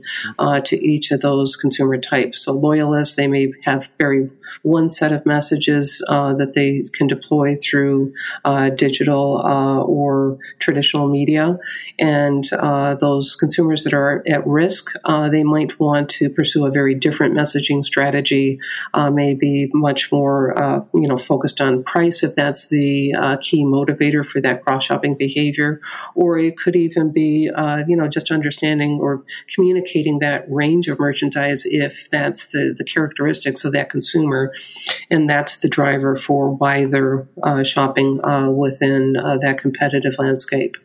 to 0.63 0.85
each 0.85 1.11
of 1.11 1.21
those 1.21 1.55
consumer 1.55 1.97
types. 1.97 2.41
So 2.41 2.51
loyalists, 2.51 3.15
they 3.15 3.27
may 3.27 3.53
have 3.63 3.89
very 3.97 4.29
one 4.63 4.89
set 4.89 5.11
of 5.11 5.25
messages 5.25 5.76
uh, 6.07 6.33
that 6.35 6.53
they 6.53 6.83
can 6.93 7.07
deploy 7.07 7.57
through 7.57 8.13
uh, 8.45 8.69
digital 8.69 9.41
uh, 9.45 9.81
or 9.81 10.37
traditional 10.59 11.07
media. 11.07 11.57
And 11.99 12.43
uh, 12.53 12.95
those 12.95 13.35
consumers 13.35 13.83
that 13.83 13.93
are 13.93 14.23
at 14.27 14.45
risk, 14.45 14.93
uh, 15.05 15.29
they 15.29 15.43
might 15.43 15.79
want 15.79 16.09
to 16.17 16.29
pursue 16.29 16.65
a 16.65 16.71
very 16.71 16.95
different 16.95 17.33
messaging 17.33 17.83
strategy, 17.83 18.59
maybe 19.11 19.69
much 19.73 20.11
more, 20.11 20.53
you 20.93 21.07
know, 21.07 21.17
focused 21.17 21.59
on 21.61 21.83
price 21.83 22.23
if 22.23 22.35
that's 22.35 22.69
the 22.69 23.13
key 23.41 23.63
motivator 23.63 24.25
for 24.25 24.39
that 24.41 24.63
cross 24.63 24.83
shopping 24.83 25.15
behavior, 25.15 25.79
or 26.15 26.37
it 26.37 26.57
could 26.57 26.75
even 26.75 27.11
be, 27.11 27.49
you 27.87 27.95
know, 27.95 28.07
just 28.07 28.31
understanding 28.31 28.99
or 29.01 29.23
communicating 29.53 30.19
that 30.19 30.45
range 30.49 30.87
of 30.87 30.99
merchandise 30.99 31.65
if 31.65 32.09
that's 32.09 32.49
the, 32.49 32.75
the 32.77 32.83
characteristics 32.83 33.65
of 33.65 33.73
that 33.73 33.89
consumer, 33.89 34.53
and 35.09 35.29
that's 35.29 35.59
the 35.59 35.66
the 35.67 35.75
driver 35.75 36.15
for 36.15 36.49
why 36.49 36.85
they're 36.85 37.27
uh, 37.43 37.61
shopping 37.61 38.23
uh, 38.23 38.49
within 38.49 39.17
uh, 39.17 39.37
that 39.37 39.57
competitive 39.57 40.13
landscape. 40.17 40.77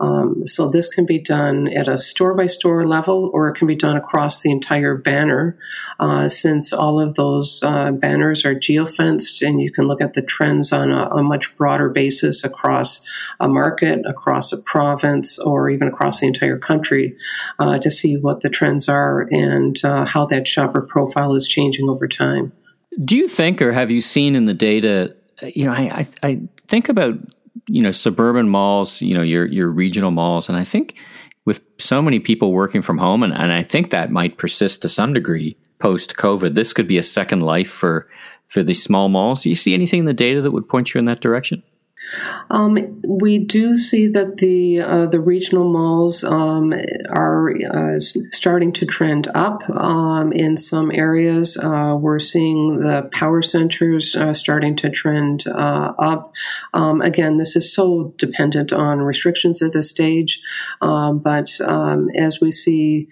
Um, 0.00 0.46
so 0.46 0.68
this 0.68 0.92
can 0.92 1.06
be 1.06 1.20
done 1.20 1.68
at 1.68 1.88
a 1.88 1.98
store 1.98 2.34
by 2.34 2.46
store 2.46 2.84
level, 2.84 3.30
or 3.32 3.48
it 3.48 3.54
can 3.54 3.66
be 3.66 3.76
done 3.76 3.96
across 3.96 4.42
the 4.42 4.50
entire 4.50 4.96
banner. 4.96 5.56
Uh, 6.00 6.28
since 6.28 6.72
all 6.72 7.00
of 7.00 7.14
those 7.14 7.62
uh, 7.64 7.92
banners 7.92 8.44
are 8.44 8.54
geofenced, 8.54 9.46
and 9.46 9.60
you 9.60 9.70
can 9.72 9.86
look 9.86 10.00
at 10.00 10.14
the 10.14 10.22
trends 10.22 10.72
on 10.72 10.90
a, 10.90 11.08
a, 11.10 11.22
much 11.22 11.56
broader 11.56 11.88
basis 11.88 12.44
across 12.44 13.04
a 13.40 13.48
market, 13.48 14.00
across 14.06 14.52
a 14.52 14.62
province, 14.62 15.38
or 15.38 15.68
even 15.70 15.88
across 15.88 16.20
the 16.20 16.26
entire 16.26 16.58
country 16.58 17.16
uh, 17.58 17.78
to 17.78 17.90
see 17.90 18.16
what 18.16 18.40
the 18.40 18.50
trends 18.50 18.88
are 18.88 19.28
and 19.32 19.84
uh, 19.84 20.04
how 20.04 20.26
that 20.26 20.46
shopper 20.46 20.80
profile 20.80 21.34
is 21.34 21.46
changing 21.46 21.88
over 21.88 22.06
time. 22.06 22.52
Do 23.04 23.16
you 23.16 23.28
think, 23.28 23.62
or 23.62 23.72
have 23.72 23.90
you 23.90 24.00
seen 24.00 24.34
in 24.34 24.46
the 24.46 24.54
data? 24.54 25.14
You 25.42 25.66
know, 25.66 25.72
I, 25.72 26.04
I, 26.22 26.28
I 26.28 26.40
think 26.66 26.88
about 26.88 27.18
you 27.66 27.82
know 27.82 27.92
suburban 27.92 28.48
malls, 28.48 29.00
you 29.02 29.14
know 29.14 29.22
your 29.22 29.46
your 29.46 29.68
regional 29.68 30.10
malls, 30.10 30.48
and 30.48 30.58
I 30.58 30.64
think 30.64 30.96
with 31.44 31.60
so 31.78 32.02
many 32.02 32.18
people 32.18 32.52
working 32.52 32.82
from 32.82 32.98
home, 32.98 33.22
and, 33.22 33.32
and 33.32 33.52
I 33.52 33.62
think 33.62 33.90
that 33.90 34.10
might 34.10 34.38
persist 34.38 34.82
to 34.82 34.88
some 34.88 35.12
degree 35.12 35.56
post 35.78 36.16
COVID. 36.16 36.54
This 36.54 36.72
could 36.72 36.88
be 36.88 36.98
a 36.98 37.02
second 37.02 37.40
life 37.40 37.70
for 37.70 38.08
for 38.48 38.62
these 38.62 38.82
small 38.82 39.08
malls. 39.08 39.42
Do 39.42 39.48
you 39.48 39.54
see 39.54 39.74
anything 39.74 40.00
in 40.00 40.06
the 40.06 40.12
data 40.14 40.42
that 40.42 40.50
would 40.50 40.68
point 40.68 40.92
you 40.92 40.98
in 40.98 41.04
that 41.04 41.20
direction? 41.20 41.62
Um, 42.50 43.02
we 43.06 43.38
do 43.38 43.76
see 43.76 44.08
that 44.08 44.38
the 44.38 44.80
uh, 44.80 45.06
the 45.06 45.20
regional 45.20 45.70
malls 45.70 46.24
um, 46.24 46.72
are 47.10 47.54
uh, 47.70 48.00
starting 48.00 48.72
to 48.72 48.86
trend 48.86 49.28
up 49.34 49.68
um, 49.70 50.32
in 50.32 50.56
some 50.56 50.90
areas. 50.90 51.56
Uh, 51.56 51.96
we're 51.98 52.18
seeing 52.18 52.80
the 52.80 53.08
power 53.12 53.42
centers 53.42 54.16
uh, 54.16 54.32
starting 54.32 54.76
to 54.76 54.90
trend 54.90 55.46
uh, 55.46 55.92
up. 55.98 56.32
Um, 56.74 57.00
again, 57.02 57.38
this 57.38 57.56
is 57.56 57.72
so 57.72 58.14
dependent 58.16 58.72
on 58.72 59.00
restrictions 59.00 59.62
at 59.62 59.72
this 59.72 59.90
stage, 59.90 60.40
um, 60.80 61.18
but 61.18 61.60
um, 61.60 62.08
as 62.16 62.40
we 62.40 62.50
see 62.50 63.08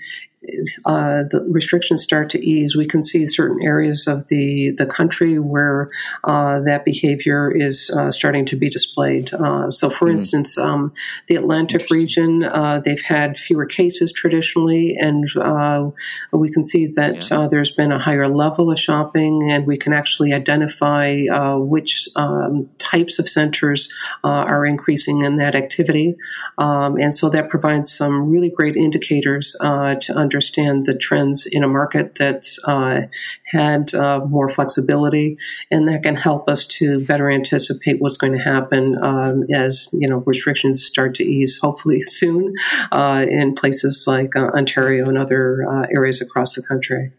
uh, 0.84 1.24
the 1.30 1.44
restrictions 1.48 2.02
start 2.02 2.30
to 2.30 2.44
ease, 2.44 2.76
we 2.76 2.86
can 2.86 3.02
see 3.02 3.26
certain 3.26 3.62
areas 3.62 4.06
of 4.06 4.28
the, 4.28 4.70
the 4.70 4.86
country 4.86 5.38
where 5.38 5.90
uh, 6.24 6.60
that 6.60 6.84
behavior 6.84 7.50
is 7.50 7.90
uh, 7.96 8.10
starting 8.10 8.44
to 8.46 8.56
be 8.56 8.68
displayed. 8.68 9.32
Uh, 9.34 9.70
so, 9.70 9.90
for 9.90 10.06
mm. 10.06 10.12
instance, 10.12 10.56
um, 10.58 10.92
the 11.28 11.36
Atlantic 11.36 11.90
region, 11.90 12.44
uh, 12.44 12.80
they've 12.84 13.02
had 13.02 13.38
fewer 13.38 13.66
cases 13.66 14.12
traditionally, 14.12 14.96
and 14.96 15.28
uh, 15.36 15.88
we 16.32 16.50
can 16.50 16.62
see 16.62 16.86
that 16.86 17.30
yeah. 17.30 17.48
there's 17.50 17.72
been 17.72 17.92
a 17.92 17.98
higher 17.98 18.28
level 18.28 18.70
of 18.70 18.78
shopping, 18.78 19.50
and 19.50 19.66
we 19.66 19.76
can 19.76 19.92
actually 19.92 20.32
identify 20.32 21.24
which 21.56 22.08
um, 22.16 22.68
types 22.78 23.18
of 23.18 23.28
centers 23.28 23.92
are 24.22 24.64
increasing 24.64 25.22
in 25.22 25.36
that 25.36 25.54
activity. 25.54 26.16
Um, 26.58 26.96
and 26.96 27.12
so 27.12 27.28
that 27.30 27.48
provides 27.48 27.92
some 27.92 28.30
really 28.30 28.50
great 28.50 28.76
indicators 28.76 29.56
to 29.60 30.12
understand 30.14 30.35
understand 30.36 30.84
the 30.84 30.94
trends 30.94 31.46
in 31.46 31.64
a 31.64 31.68
market 31.68 32.14
that's 32.16 32.60
uh, 32.68 33.02
had 33.46 33.94
uh, 33.94 34.20
more 34.26 34.50
flexibility, 34.50 35.38
and 35.70 35.88
that 35.88 36.02
can 36.02 36.14
help 36.14 36.46
us 36.46 36.66
to 36.66 37.00
better 37.00 37.30
anticipate 37.30 38.02
what's 38.02 38.18
going 38.18 38.34
to 38.34 38.38
happen 38.38 38.98
um, 39.02 39.44
as 39.50 39.88
you 39.94 40.06
know 40.06 40.18
restrictions 40.26 40.84
start 40.84 41.14
to 41.14 41.24
ease, 41.24 41.58
hopefully 41.58 42.02
soon, 42.02 42.54
uh, 42.92 43.24
in 43.26 43.54
places 43.54 44.04
like 44.06 44.36
uh, 44.36 44.50
Ontario 44.54 45.08
and 45.08 45.16
other 45.16 45.66
uh, 45.66 45.86
areas 45.90 46.20
across 46.20 46.54
the 46.54 46.62
country. 46.62 47.12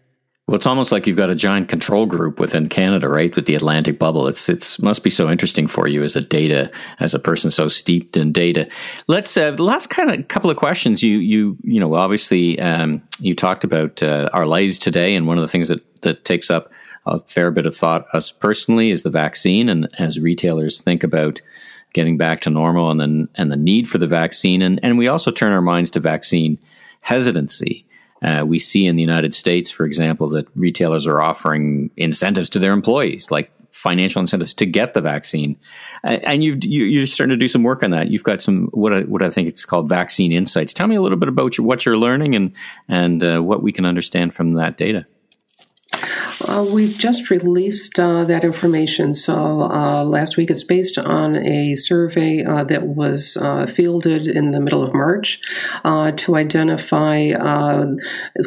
Well, 0.47 0.55
it's 0.55 0.65
almost 0.65 0.93
like 0.93 1.05
you've 1.05 1.17
got 1.17 1.29
a 1.29 1.35
giant 1.35 1.67
control 1.67 2.05
group 2.05 2.39
within 2.39 2.69
Canada, 2.69 3.09
right? 3.09 3.35
With 3.35 3.47
the 3.47 3.55
Atlantic 3.55 3.99
bubble, 3.99 4.27
it's 4.27 4.47
it's 4.47 4.81
must 4.81 5.03
be 5.03 5.09
so 5.09 5.29
interesting 5.29 5.67
for 5.67 5.89
you 5.89 6.03
as 6.03 6.15
a 6.15 6.21
data 6.21 6.71
as 7.01 7.13
a 7.13 7.19
person 7.19 7.51
so 7.51 7.67
steeped 7.67 8.15
in 8.15 8.31
data. 8.31 8.69
Let's 9.07 9.35
uh, 9.35 9.51
the 9.51 9.63
last 9.63 9.89
kind 9.89 10.09
of 10.09 10.25
couple 10.29 10.49
of 10.49 10.55
questions. 10.55 11.03
You 11.03 11.17
you 11.17 11.57
you 11.63 11.81
know 11.81 11.95
obviously 11.95 12.57
um, 12.61 13.01
you 13.19 13.33
talked 13.33 13.65
about 13.65 14.01
uh, 14.01 14.29
our 14.31 14.45
lives 14.45 14.79
today, 14.79 15.15
and 15.15 15.27
one 15.27 15.37
of 15.37 15.41
the 15.41 15.49
things 15.49 15.67
that 15.67 16.01
that 16.03 16.23
takes 16.23 16.49
up 16.49 16.71
a 17.05 17.19
fair 17.19 17.51
bit 17.51 17.67
of 17.67 17.75
thought 17.75 18.05
us 18.13 18.31
personally 18.31 18.89
is 18.89 19.03
the 19.03 19.09
vaccine, 19.09 19.67
and 19.67 19.89
as 19.99 20.17
retailers 20.17 20.81
think 20.81 21.03
about 21.03 21.41
getting 21.91 22.15
back 22.15 22.39
to 22.39 22.49
normal, 22.49 22.89
and 22.89 23.01
then 23.01 23.27
and 23.35 23.51
the 23.51 23.57
need 23.57 23.89
for 23.89 23.97
the 23.97 24.07
vaccine, 24.07 24.61
and 24.61 24.79
and 24.81 24.97
we 24.97 25.09
also 25.09 25.29
turn 25.29 25.51
our 25.51 25.61
minds 25.61 25.91
to 25.91 25.99
vaccine 25.99 26.57
hesitancy. 27.01 27.85
Uh, 28.21 28.43
we 28.45 28.59
see 28.59 28.85
in 28.85 28.95
the 28.95 29.01
United 29.01 29.33
States, 29.33 29.69
for 29.69 29.85
example, 29.85 30.27
that 30.29 30.47
retailers 30.55 31.05
are 31.05 31.21
offering 31.21 31.91
incentives 31.97 32.49
to 32.49 32.59
their 32.59 32.73
employees, 32.73 33.29
like 33.29 33.51
financial 33.71 34.19
incentives 34.19 34.53
to 34.55 34.65
get 34.65 34.93
the 34.95 35.01
vaccine. 35.01 35.57
And 36.03 36.43
you've, 36.43 36.63
you're 36.63 37.05
starting 37.05 37.35
to 37.35 37.37
do 37.37 37.47
some 37.47 37.63
work 37.63 37.83
on 37.83 37.91
that. 37.91 38.09
You've 38.09 38.23
got 38.23 38.41
some 38.41 38.67
what 38.67 38.91
I, 38.91 39.01
what 39.01 39.21
I 39.21 39.29
think 39.29 39.47
it's 39.47 39.65
called 39.65 39.87
vaccine 39.87 40.31
insights. 40.31 40.73
Tell 40.73 40.87
me 40.87 40.95
a 40.95 41.01
little 41.01 41.17
bit 41.17 41.29
about 41.29 41.57
your, 41.57 41.67
what 41.67 41.85
you're 41.85 41.97
learning 41.97 42.35
and 42.35 42.53
and 42.87 43.23
uh, 43.23 43.39
what 43.39 43.61
we 43.61 43.71
can 43.71 43.85
understand 43.85 44.33
from 44.33 44.53
that 44.53 44.77
data. 44.77 45.05
Uh, 46.45 46.65
we've 46.71 46.97
just 46.97 47.29
released 47.29 47.99
uh, 47.99 48.23
that 48.25 48.43
information. 48.43 49.13
So 49.13 49.61
uh, 49.61 50.03
last 50.03 50.37
week, 50.37 50.51
it's 50.51 50.63
based 50.63 50.97
on 50.97 51.35
a 51.35 51.75
survey 51.75 52.43
uh, 52.43 52.63
that 52.65 52.83
was 52.87 53.37
uh, 53.37 53.65
fielded 53.65 54.27
in 54.27 54.51
the 54.51 54.59
middle 54.59 54.83
of 54.83 54.93
March 54.93 55.41
uh, 55.83 56.11
to 56.11 56.35
identify 56.35 57.31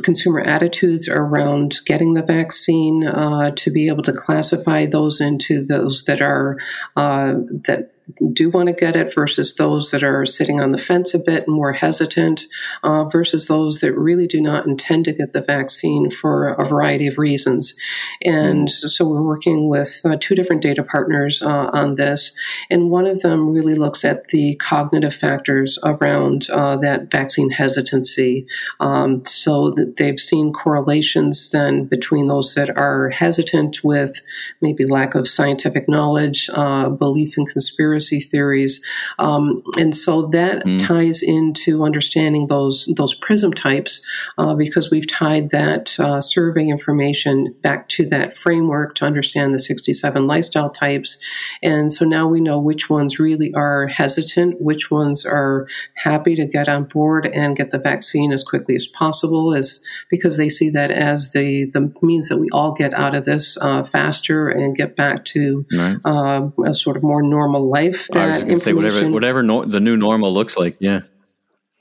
consumer 0.04 0.40
attitudes 0.40 1.08
around 1.08 1.80
getting 1.84 2.14
the 2.14 2.22
vaccine, 2.22 3.02
to 3.02 3.70
be 3.70 3.88
able 3.88 4.02
to 4.02 4.12
classify 4.12 4.86
those 4.86 5.20
into 5.20 5.64
those 5.64 6.04
that 6.04 6.22
are 6.22 6.56
that 6.96 7.90
do 8.32 8.50
want 8.50 8.68
to 8.68 8.72
get 8.72 8.96
it 8.96 9.14
versus 9.14 9.54
those 9.54 9.90
that 9.90 10.02
are 10.02 10.26
sitting 10.26 10.60
on 10.60 10.72
the 10.72 10.78
fence 10.78 11.14
a 11.14 11.18
bit 11.18 11.46
and 11.46 11.54
more 11.54 11.72
hesitant 11.72 12.44
uh, 12.82 13.04
versus 13.04 13.46
those 13.46 13.80
that 13.80 13.96
really 13.96 14.26
do 14.26 14.40
not 14.40 14.66
intend 14.66 15.04
to 15.04 15.12
get 15.12 15.32
the 15.32 15.40
vaccine 15.40 16.10
for 16.10 16.48
a 16.48 16.64
variety 16.64 17.06
of 17.06 17.18
reasons. 17.18 17.74
And 18.22 18.68
mm. 18.68 18.70
so 18.70 19.06
we're 19.06 19.22
working 19.22 19.68
with 19.68 20.00
uh, 20.04 20.16
two 20.20 20.34
different 20.34 20.62
data 20.62 20.82
partners 20.82 21.42
uh, 21.42 21.70
on 21.72 21.94
this. 21.94 22.34
And 22.70 22.90
one 22.90 23.06
of 23.06 23.20
them 23.22 23.50
really 23.50 23.74
looks 23.74 24.04
at 24.04 24.28
the 24.28 24.56
cognitive 24.56 25.14
factors 25.14 25.78
around 25.84 26.48
uh, 26.50 26.76
that 26.78 27.10
vaccine 27.10 27.50
hesitancy. 27.50 28.46
Um, 28.80 29.24
so 29.24 29.70
that 29.72 29.96
they've 29.96 30.18
seen 30.20 30.52
correlations 30.52 31.50
then 31.50 31.84
between 31.84 32.28
those 32.28 32.54
that 32.54 32.76
are 32.76 33.10
hesitant 33.10 33.82
with 33.84 34.20
maybe 34.60 34.84
lack 34.84 35.14
of 35.14 35.28
scientific 35.28 35.88
knowledge, 35.88 36.48
uh, 36.52 36.88
belief 36.88 37.36
in 37.38 37.46
conspiracy 37.46 37.99
conspiracy 38.00 38.20
theories, 38.20 38.82
um, 39.18 39.62
and 39.78 39.94
so 39.94 40.26
that 40.28 40.64
mm. 40.64 40.78
ties 40.78 41.22
into 41.22 41.84
understanding 41.84 42.46
those 42.46 42.92
those 42.96 43.14
prism 43.14 43.52
types 43.52 44.02
uh, 44.38 44.54
because 44.54 44.90
we've 44.90 45.06
tied 45.06 45.50
that 45.50 45.98
uh, 46.00 46.20
survey 46.20 46.66
information 46.66 47.54
back 47.62 47.88
to 47.88 48.06
that 48.06 48.36
framework 48.36 48.94
to 48.94 49.04
understand 49.04 49.54
the 49.54 49.58
67 49.58 50.26
lifestyle 50.26 50.70
types, 50.70 51.18
and 51.62 51.92
so 51.92 52.04
now 52.04 52.26
we 52.28 52.40
know 52.40 52.58
which 52.58 52.88
ones 52.88 53.18
really 53.18 53.52
are 53.54 53.86
hesitant, 53.86 54.60
which 54.60 54.90
ones 54.90 55.24
are 55.26 55.66
happy 55.94 56.34
to 56.36 56.46
get 56.46 56.68
on 56.68 56.84
board 56.84 57.26
and 57.26 57.56
get 57.56 57.70
the 57.70 57.78
vaccine 57.78 58.32
as 58.32 58.42
quickly 58.42 58.74
as 58.74 58.86
possible, 58.86 59.54
as 59.54 59.82
because 60.08 60.36
they 60.36 60.48
see 60.48 60.70
that 60.70 60.90
as 60.90 61.32
the 61.32 61.66
the 61.72 61.92
means 62.02 62.28
that 62.28 62.38
we 62.38 62.48
all 62.52 62.72
get 62.72 62.94
out 62.94 63.14
of 63.14 63.24
this 63.24 63.58
uh, 63.60 63.82
faster 63.84 64.48
and 64.48 64.76
get 64.76 64.96
back 64.96 65.24
to 65.24 65.66
right. 65.72 65.96
Uh, 66.04 66.48
a 66.64 66.74
sort 66.74 66.96
of 66.96 67.02
more 67.02 67.22
normal 67.22 67.68
life 67.68 67.89
life. 67.92 68.16
I 68.16 68.26
was 68.26 68.44
going 68.44 68.58
to 68.58 68.60
say 68.60 68.72
whatever 68.72 69.08
whatever 69.10 69.42
no, 69.42 69.64
the 69.64 69.80
new 69.80 69.96
normal 69.96 70.32
looks 70.32 70.56
like. 70.56 70.76
Yeah. 70.80 71.00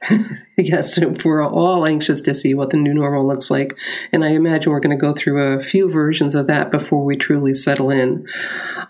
yes, 0.63 1.00
we're 1.24 1.43
all 1.43 1.88
anxious 1.88 2.19
to 2.22 2.36
see 2.36 2.54
what 2.54 2.69
the 2.69 2.78
new 2.78 2.93
normal 2.93 3.26
looks 3.26 3.50
like, 3.50 3.80
and 4.12 4.26
I 4.26 4.30
imagine 4.30 4.74
we're 4.74 4.82
going 4.82 4.98
to 4.98 5.02
go 5.02 5.13
through 5.13 5.41
a 5.41 5.63
few 5.63 5.89
versions 5.89 6.36
of 6.36 6.48
that 6.48 6.69
before 6.69 7.06
we 7.06 7.15
truly 7.15 7.54
settle 7.54 7.89
in. 7.91 8.28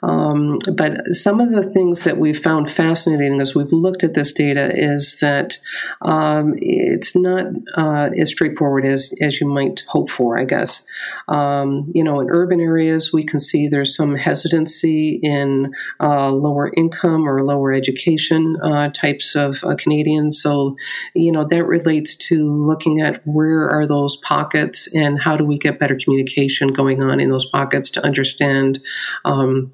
Um, 0.02 0.58
but 0.76 1.14
some 1.14 1.40
of 1.40 1.52
the 1.52 1.62
things 1.62 2.06
that 2.06 2.18
we've 2.18 2.40
found 2.40 2.72
fascinating 2.72 3.40
as 3.40 3.54
we've 3.54 3.72
looked 3.72 4.04
at 4.04 4.16
this 4.16 4.34
data 4.34 4.72
is 4.74 5.20
that 5.20 5.58
um, 6.02 6.56
it's 6.58 7.16
not 7.16 7.46
uh, 7.76 8.10
as 8.18 8.30
straightforward 8.30 8.86
as, 8.86 9.14
as 9.22 9.40
you 9.40 9.48
might 9.48 9.84
hope 9.88 10.10
for, 10.10 10.40
I 10.40 10.46
guess. 10.46 10.86
Um, 11.28 11.92
you 11.94 12.04
know, 12.04 12.20
in 12.20 12.30
urban 12.32 12.62
areas, 12.62 13.14
we 13.14 13.24
can 13.24 13.40
see 13.40 13.68
there's 13.68 13.96
some 13.96 14.16
hesitancy 14.16 15.20
in 15.22 15.74
uh, 16.00 16.32
lower 16.32 16.72
income 16.76 17.30
or 17.30 17.44
lower 17.44 17.74
education 17.74 18.58
uh, 18.64 18.90
types 18.90 19.36
of 19.36 19.64
uh, 19.64 19.76
Canadians. 19.76 20.42
So, 20.42 20.78
you 21.14 21.32
know, 21.32 21.44
that 21.44 21.59
relates 21.66 22.16
to 22.16 22.52
looking 22.52 23.02
at 23.02 23.22
where 23.26 23.70
are 23.70 23.88
those 23.88 24.18
pockets 24.18 24.94
and 24.94 25.22
how 25.22 25.38
do 25.38 25.46
we 25.46 25.58
get 25.58 25.80
better 25.80 25.98
communication 26.02 26.70
going 26.70 27.02
on 27.02 27.20
in 27.20 27.30
those 27.30 27.50
pockets 27.50 27.90
to 27.92 28.06
understand 28.06 28.80
um, 29.26 29.74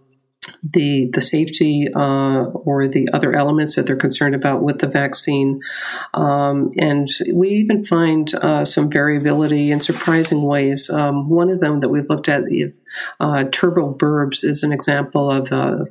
the 0.64 1.10
the 1.14 1.22
safety 1.22 1.88
uh, 1.94 2.44
or 2.44 2.88
the 2.88 3.10
other 3.14 3.36
elements 3.36 3.76
that 3.76 3.88
they're 3.88 3.96
concerned 3.96 4.36
about 4.36 4.64
with 4.64 4.80
the 4.80 4.88
vaccine, 4.88 5.62
um, 6.14 6.72
and 6.78 7.10
we 7.34 7.50
even 7.50 7.86
find 7.86 8.34
uh, 8.36 8.66
some 8.66 8.90
variability 8.90 9.72
in 9.72 9.80
surprising 9.80 10.44
ways. 10.44 10.90
Um, 10.90 11.30
one 11.30 11.50
of 11.50 11.60
them 11.62 11.80
that 11.80 11.90
we've 11.90 12.10
looked 12.10 12.30
at, 12.30 12.44
uh, 13.20 13.46
turbo 13.52 13.94
burbs, 13.94 14.44
is 14.44 14.64
an 14.64 14.72
example 14.72 15.32
of 15.32 15.52
uh, 15.52 15.86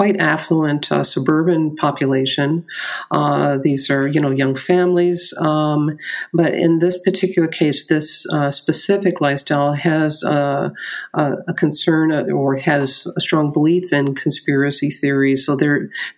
quite 0.00 0.18
affluent 0.18 0.90
uh, 0.90 1.04
suburban 1.04 1.76
population. 1.76 2.64
Uh, 3.10 3.58
these 3.62 3.90
are, 3.90 4.08
you 4.08 4.18
know, 4.18 4.30
young 4.30 4.54
families. 4.54 5.34
Um, 5.36 5.98
but 6.32 6.54
in 6.54 6.78
this 6.78 6.98
particular 7.02 7.46
case, 7.46 7.86
this 7.86 8.24
uh, 8.32 8.50
specific 8.50 9.20
lifestyle 9.20 9.74
has 9.74 10.22
a, 10.22 10.72
a 11.12 11.52
concern 11.54 12.12
uh, 12.12 12.24
or 12.34 12.56
has 12.56 13.06
a 13.14 13.20
strong 13.20 13.52
belief 13.52 13.92
in 13.92 14.14
conspiracy 14.14 14.90
theories. 14.90 15.44
So 15.44 15.54
they 15.54 15.68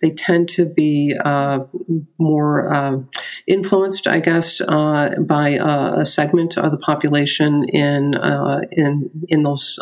they 0.01 0.11
tend 0.11 0.47
to 0.55 0.63
be 0.63 1.17
uh, 1.19 1.65
more 2.17 2.73
uh, 2.73 2.99
influenced, 3.47 4.07
I 4.07 4.21
guess, 4.21 4.61
by 4.61 5.59
a 5.61 6.05
segment 6.05 6.57
of 6.57 6.71
the 6.71 6.77
population 6.77 7.65
in 7.67 8.13
in 8.71 9.09
in 9.27 9.43
those 9.43 9.77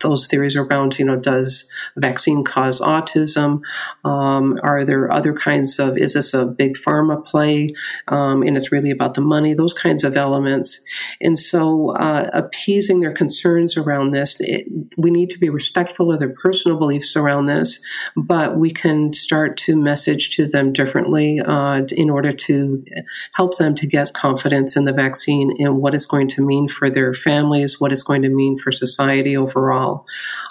those 0.00 0.26
theories 0.26 0.56
around, 0.56 0.98
you 0.98 1.04
know, 1.04 1.16
does 1.16 1.68
vaccine 1.96 2.44
cause 2.44 2.80
autism? 2.80 3.60
Um, 4.04 4.58
are 4.62 4.84
there 4.84 5.10
other 5.10 5.32
kinds 5.32 5.78
of, 5.78 5.96
is 5.96 6.14
this 6.14 6.34
a 6.34 6.44
big 6.44 6.74
pharma 6.74 7.24
play? 7.24 7.74
Um, 8.08 8.42
and 8.42 8.56
it's 8.56 8.70
really 8.70 8.90
about 8.90 9.14
the 9.14 9.20
money, 9.20 9.54
those 9.54 9.74
kinds 9.74 10.04
of 10.04 10.16
elements. 10.16 10.80
And 11.20 11.38
so 11.38 11.90
uh, 11.90 12.28
appeasing 12.32 13.00
their 13.00 13.12
concerns 13.12 13.76
around 13.76 14.10
this, 14.10 14.40
it, 14.40 14.66
we 14.96 15.10
need 15.10 15.30
to 15.30 15.38
be 15.38 15.48
respectful 15.48 16.12
of 16.12 16.20
their 16.20 16.34
personal 16.34 16.78
beliefs 16.78 17.16
around 17.16 17.46
this, 17.46 17.80
but 18.16 18.58
we 18.58 18.70
can 18.70 19.12
start 19.12 19.56
to 19.58 19.76
message 19.76 20.30
to 20.36 20.46
them 20.46 20.72
differently 20.72 21.40
uh, 21.40 21.82
in 21.92 22.10
order 22.10 22.32
to 22.32 22.84
help 23.34 23.56
them 23.56 23.74
to 23.74 23.86
get 23.86 24.12
confidence 24.12 24.76
in 24.76 24.84
the 24.84 24.92
vaccine 24.92 25.54
and 25.58 25.78
what 25.78 25.94
it's 25.94 26.06
going 26.06 26.28
to 26.28 26.42
mean 26.42 26.68
for 26.68 26.90
their 26.90 27.14
families, 27.14 27.80
what 27.80 27.92
it's 27.92 28.02
going 28.02 28.22
to 28.22 28.28
mean 28.28 28.58
for 28.58 28.70
society 28.70 29.36
overall 29.36 29.77
overall. 29.78 30.06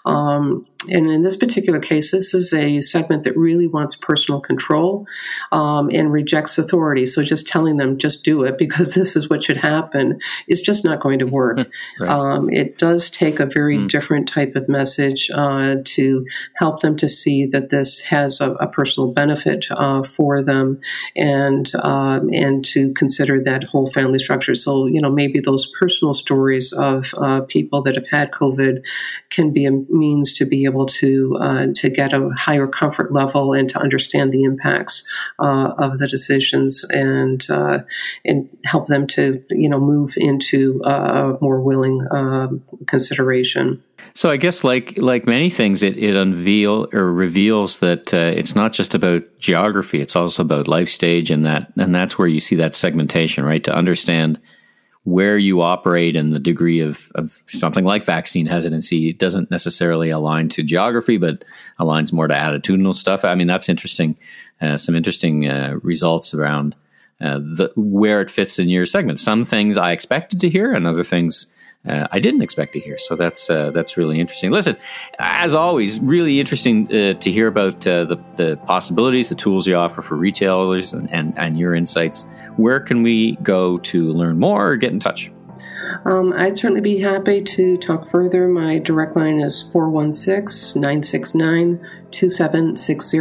Um, 0.06 0.64
and 0.90 1.12
in 1.12 1.24
this 1.24 1.36
particular 1.36 1.80
case, 1.80 2.12
this 2.12 2.34
is 2.34 2.54
a 2.54 2.80
segment 2.80 3.24
that 3.24 3.36
really 3.36 3.68
wants 3.68 3.96
personal 3.96 4.40
control 4.40 5.06
um, 5.52 5.90
and 5.92 6.12
rejects 6.12 6.58
authority. 6.58 7.06
So 7.06 7.24
just 7.24 7.48
telling 7.48 7.78
them, 7.78 7.98
just 7.98 8.24
do 8.24 8.44
it 8.44 8.58
because 8.68 8.94
this 8.94 9.16
is 9.16 9.30
what 9.30 9.44
should 9.44 9.58
happen, 9.58 10.20
is 10.48 10.62
just 10.62 10.86
not 10.86 11.00
going 11.00 11.20
to 11.20 11.26
work. 11.38 11.68
right. 12.00 12.10
um, 12.10 12.50
it 12.50 12.78
does 12.78 13.10
take 13.10 13.40
a 13.40 13.46
very 13.46 13.78
mm. 13.78 13.90
different 13.90 14.28
type 14.28 14.56
of 14.56 14.70
message 14.70 15.30
uh, 15.34 15.76
to 15.84 16.26
help 16.56 16.80
them 16.82 16.96
to 16.98 17.10
see 17.10 17.46
that 17.46 17.70
this 17.70 18.02
has 18.02 18.40
a, 18.40 18.52
a 18.54 18.68
personal 18.68 19.12
benefit 19.12 19.66
uh, 19.72 20.04
for 20.04 20.42
them 20.42 20.80
and 21.16 21.74
um, 21.76 22.30
and 22.34 22.64
to 22.64 22.94
consider 22.94 23.44
that 23.44 23.64
whole 23.66 23.88
family 23.88 24.20
structure. 24.20 24.56
So 24.56 24.88
you 24.88 25.02
know 25.02 25.12
maybe 25.12 25.40
those 25.40 25.70
personal 25.80 26.14
stories 26.14 26.72
of 26.74 27.14
uh, 27.18 27.42
people 27.42 27.82
that 27.84 27.96
have 27.96 28.08
had 28.08 28.32
COVID 28.32 28.86
can 29.30 29.52
be 29.52 29.66
a 29.66 29.72
means 29.72 30.34
to 30.34 30.46
be 30.46 30.66
able 30.66 30.86
to 30.86 31.38
uh, 31.40 31.68
to 31.76 31.90
get 31.90 32.14
a 32.14 32.30
higher 32.38 32.68
comfort 32.68 33.12
level 33.14 33.54
and 33.54 33.70
to 33.70 33.80
understand 33.80 34.32
the 34.32 34.44
impacts 34.44 35.08
uh, 35.40 35.74
of 35.78 36.00
the 36.00 36.08
decisions 36.08 36.86
and 36.92 37.48
uh, 37.50 37.80
and 38.26 38.50
help 38.66 38.88
them 38.88 39.08
to 39.08 39.44
you 39.50 39.70
know 39.70 39.80
move 39.80 40.14
into 40.18 40.82
a 40.84 41.38
more 41.42 41.62
willing 41.62 42.06
um, 42.12 42.64
consideration. 42.88 43.84
So 44.14 44.30
I 44.32 44.38
guess, 44.38 44.64
like 44.64 44.98
like 44.98 45.28
many 45.28 45.50
things, 45.50 45.84
it, 45.84 45.98
it 45.98 46.16
unveil 46.16 46.88
or 46.92 47.14
reveals 47.14 47.80
that 47.80 48.14
uh, 48.14 48.18
it's 48.18 48.56
not 48.56 48.74
just 48.74 48.96
about 48.96 49.24
geography; 49.38 50.02
it's 50.02 50.16
also 50.16 50.42
about 50.42 50.68
life 50.68 50.90
stage, 50.90 51.30
and 51.30 51.46
that 51.46 51.72
and 51.78 51.94
that's 51.94 52.18
where 52.18 52.28
you 52.28 52.40
see 52.40 52.56
that 52.56 52.74
segmentation, 52.74 53.44
right? 53.44 53.64
To 53.64 53.76
understand 53.76 54.40
where 55.08 55.38
you 55.38 55.62
operate 55.62 56.18
and 56.18 56.34
the 56.34 56.40
degree 56.40 56.82
of, 56.82 57.10
of 57.16 57.42
something 57.46 57.86
like 57.86 58.04
vaccine 58.04 58.46
hesitancy 58.46 59.08
it 59.08 59.18
doesn't 59.18 59.50
necessarily 59.50 60.10
align 60.10 60.50
to 60.50 60.62
geography, 60.62 61.18
but 61.18 61.46
aligns 61.80 62.12
more 62.12 62.28
to 62.28 62.34
attitudinal 62.34 62.94
stuff. 62.94 63.24
I 63.24 63.34
mean, 63.34 63.48
that's 63.48 63.70
interesting. 63.70 64.18
Uh, 64.60 64.76
some 64.76 64.96
interesting 64.96 65.48
uh, 65.48 65.76
results 65.82 66.34
around 66.34 66.76
uh, 67.22 67.40
the, 67.40 67.72
where 67.78 68.20
it 68.20 68.30
fits 68.30 68.60
in 68.60 68.68
your 68.68 68.86
segment. 68.86 69.18
Some 69.18 69.46
things 69.46 69.78
I 69.78 69.94
expected 69.94 70.42
to 70.42 70.50
hear, 70.50 70.74
and 70.74 70.86
other 70.86 71.06
things 71.06 71.48
uh, 71.88 72.08
I 72.12 72.20
didn't 72.20 72.42
expect 72.42 72.74
to 72.74 72.82
hear. 72.82 72.98
So 72.98 73.16
that's 73.16 73.50
uh, 73.50 73.72
that's 73.72 73.96
really 73.96 74.20
interesting. 74.20 74.52
Listen, 74.52 74.76
as 75.20 75.54
always, 75.54 76.02
really 76.02 76.42
interesting 76.42 76.86
uh, 76.88 77.14
to 77.14 77.32
hear 77.32 77.48
about 77.48 77.88
uh, 77.88 78.04
the 78.04 78.18
the 78.36 78.58
possibilities, 78.66 79.30
the 79.30 79.36
tools 79.36 79.68
you 79.68 79.76
offer 79.76 80.02
for 80.02 80.16
retailers, 80.16 80.92
and, 80.92 81.10
and, 81.14 81.34
and 81.38 81.58
your 81.58 81.74
insights. 81.74 82.26
Where 82.58 82.80
can 82.80 83.04
we 83.04 83.38
go 83.38 83.78
to 83.78 84.12
learn 84.12 84.40
more 84.40 84.70
or 84.72 84.76
get 84.76 84.92
in 84.92 85.00
touch? 85.00 85.32
Um, 86.06 86.34
I'd 86.34 86.58
certainly 86.58 86.82
be 86.82 87.00
happy 87.00 87.42
to 87.42 87.78
talk 87.78 88.06
further. 88.06 88.48
My 88.48 88.80
direct 88.80 89.16
line 89.16 89.40
is 89.40 89.70
416 89.72 90.82
969 90.82 91.80
2760. 92.12 93.20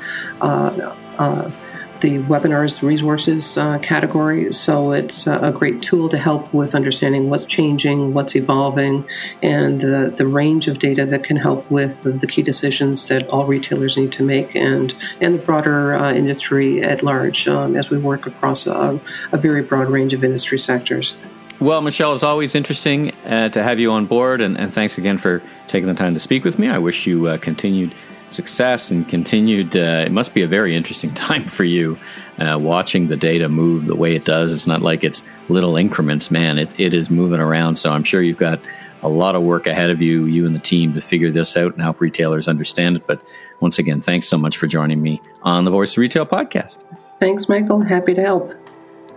the 2.04 2.18
webinars 2.18 2.82
resources 2.82 3.56
uh, 3.56 3.78
category. 3.78 4.52
So 4.52 4.92
it's 4.92 5.26
a 5.26 5.50
great 5.50 5.80
tool 5.80 6.10
to 6.10 6.18
help 6.18 6.52
with 6.52 6.74
understanding 6.74 7.30
what's 7.30 7.46
changing, 7.46 8.12
what's 8.12 8.36
evolving, 8.36 9.08
and 9.42 9.80
the, 9.80 10.12
the 10.14 10.26
range 10.26 10.68
of 10.68 10.78
data 10.78 11.06
that 11.06 11.24
can 11.24 11.38
help 11.38 11.70
with 11.70 12.02
the 12.02 12.26
key 12.26 12.42
decisions 12.42 13.08
that 13.08 13.26
all 13.28 13.46
retailers 13.46 13.96
need 13.96 14.12
to 14.12 14.22
make 14.22 14.54
and, 14.54 14.94
and 15.22 15.36
the 15.36 15.38
broader 15.38 15.94
uh, 15.94 16.12
industry 16.12 16.82
at 16.82 17.02
large 17.02 17.48
um, 17.48 17.74
as 17.74 17.88
we 17.88 17.96
work 17.96 18.26
across 18.26 18.66
a, 18.66 19.00
a, 19.32 19.38
very 19.38 19.62
broad 19.62 19.88
range 19.88 20.12
of 20.12 20.22
industry 20.22 20.58
sectors. 20.58 21.18
Well, 21.58 21.80
Michele, 21.80 22.12
it's 22.12 22.22
always 22.22 22.54
interesting 22.54 23.12
uh, 23.24 23.48
to 23.48 23.62
have 23.62 23.80
you 23.80 23.90
on 23.92 24.04
board, 24.04 24.42
and, 24.42 24.58
and, 24.58 24.70
thanks 24.70 24.98
again 24.98 25.16
for 25.16 25.40
taking 25.68 25.88
the 25.88 25.94
time 25.94 26.12
to 26.12 26.20
speak 26.20 26.44
with 26.44 26.58
me. 26.58 26.68
I 26.68 26.76
wish 26.76 27.06
you 27.06 27.28
uh, 27.28 27.38
continued 27.38 27.94
success 28.34 28.90
and 28.90 29.08
continued. 29.08 29.76
Uh, 29.76 30.04
it 30.04 30.12
must 30.12 30.34
be 30.34 30.42
a 30.42 30.46
very 30.46 30.74
interesting 30.74 31.12
time 31.14 31.44
for 31.44 31.64
you 31.64 31.98
uh, 32.38 32.58
watching 32.60 33.08
the 33.08 33.16
data 33.16 33.48
move 33.48 33.86
the 33.86 33.96
way 33.96 34.14
it 34.14 34.24
does. 34.24 34.52
It's 34.52 34.66
not 34.66 34.82
like 34.82 35.04
it's 35.04 35.22
little 35.48 35.76
increments, 35.76 36.30
man. 36.30 36.58
It, 36.58 36.78
it 36.78 36.94
is 36.94 37.10
moving 37.10 37.40
around. 37.40 37.76
So 37.76 37.92
I'm 37.92 38.04
sure 38.04 38.22
you've 38.22 38.36
got 38.36 38.60
a 39.02 39.08
lot 39.08 39.34
of 39.34 39.42
work 39.42 39.66
ahead 39.66 39.90
of 39.90 40.00
you, 40.00 40.24
you 40.24 40.46
and 40.46 40.54
the 40.54 40.60
team, 40.60 40.94
to 40.94 41.00
figure 41.00 41.30
this 41.30 41.56
out 41.56 41.72
and 41.74 41.82
help 41.82 42.00
retailers 42.00 42.48
understand 42.48 42.96
it. 42.96 43.06
But 43.06 43.20
once 43.60 43.78
again, 43.78 44.00
thanks 44.00 44.26
so 44.26 44.38
much 44.38 44.56
for 44.56 44.66
joining 44.66 45.02
me 45.02 45.20
on 45.42 45.64
the 45.64 45.70
Voice 45.70 45.92
of 45.92 45.98
Retail 45.98 46.26
podcast. 46.26 46.84
Thanks, 47.20 47.48
Michael. 47.48 47.80
Happy 47.80 48.14
to 48.14 48.22
help. 48.22 48.52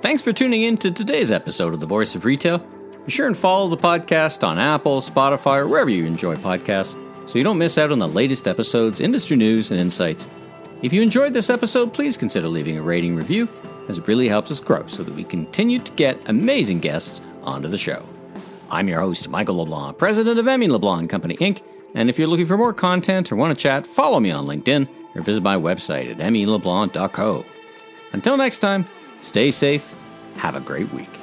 Thanks 0.02 0.22
for 0.22 0.32
tuning 0.32 0.62
in 0.62 0.78
to 0.78 0.92
today's 0.92 1.32
episode 1.32 1.74
of 1.74 1.80
the 1.80 1.88
Voice 1.88 2.16
of 2.16 2.26
Retail. 2.26 2.60
Be 3.06 3.12
sure 3.12 3.26
and 3.26 3.38
follow 3.38 3.70
the 3.70 3.78
podcast 3.78 4.46
on 4.46 4.60
Apple, 4.60 5.00
Spotify, 5.00 5.60
or 5.60 5.68
wherever 5.68 5.90
you 5.90 6.06
enjoy 6.06 6.36
podcasts 6.36 7.02
so 7.28 7.38
you 7.38 7.44
don't 7.44 7.58
miss 7.58 7.78
out 7.78 7.92
on 7.92 8.00
the 8.00 8.08
latest 8.08 8.48
episodes, 8.48 9.00
industry 9.00 9.38
news, 9.38 9.70
and 9.70 9.80
insights. 9.80 10.28
If 10.82 10.94
you 10.94 11.02
enjoyed 11.02 11.34
this 11.34 11.50
episode, 11.50 11.94
please 11.94 12.18
consider 12.18 12.48
leaving 12.48 12.78
a 12.78 12.82
rating 12.82 13.16
review, 13.16 13.48
as 13.88 13.98
it 13.98 14.08
really 14.08 14.28
helps 14.28 14.50
us 14.50 14.60
grow 14.60 14.88
so 14.88 15.04
that 15.04 15.14
we 15.14 15.24
continue 15.24 15.80
to 15.80 15.92
get 15.94 16.20
amazing 16.26 16.80
guests 16.80 17.22
onto 17.44 17.68
the 17.68 17.78
show. 17.78 18.04
I'm 18.72 18.88
your 18.88 19.00
host, 19.00 19.30
Michael 19.30 19.58
LeBlanc, 19.58 19.98
president 19.98 20.40
of 20.40 20.48
M.E. 20.48 20.68
LeBlanc 20.68 21.10
Company 21.10 21.38
Inc., 21.38 21.62
and 21.96 22.10
if 22.10 22.20
you're 22.20 22.28
looking 22.28 22.46
for 22.46 22.58
more 22.58 22.74
content 22.74 23.32
or 23.32 23.36
want 23.36 23.58
to 23.58 23.62
chat, 23.62 23.86
follow 23.86 24.20
me 24.20 24.32
on 24.32 24.46
LinkedIn 24.46 24.88
or 25.16 25.22
visit 25.22 25.42
my 25.42 25.56
website 25.56 26.12
at 26.12 26.18
meleblanc.co. 26.18 27.46
Until 28.14 28.38
next 28.38 28.60
time, 28.60 28.86
stay 29.22 29.52
safe, 29.52 29.96
have 30.36 30.56
a 30.56 30.60
great 30.60 30.92
week. 30.94 31.17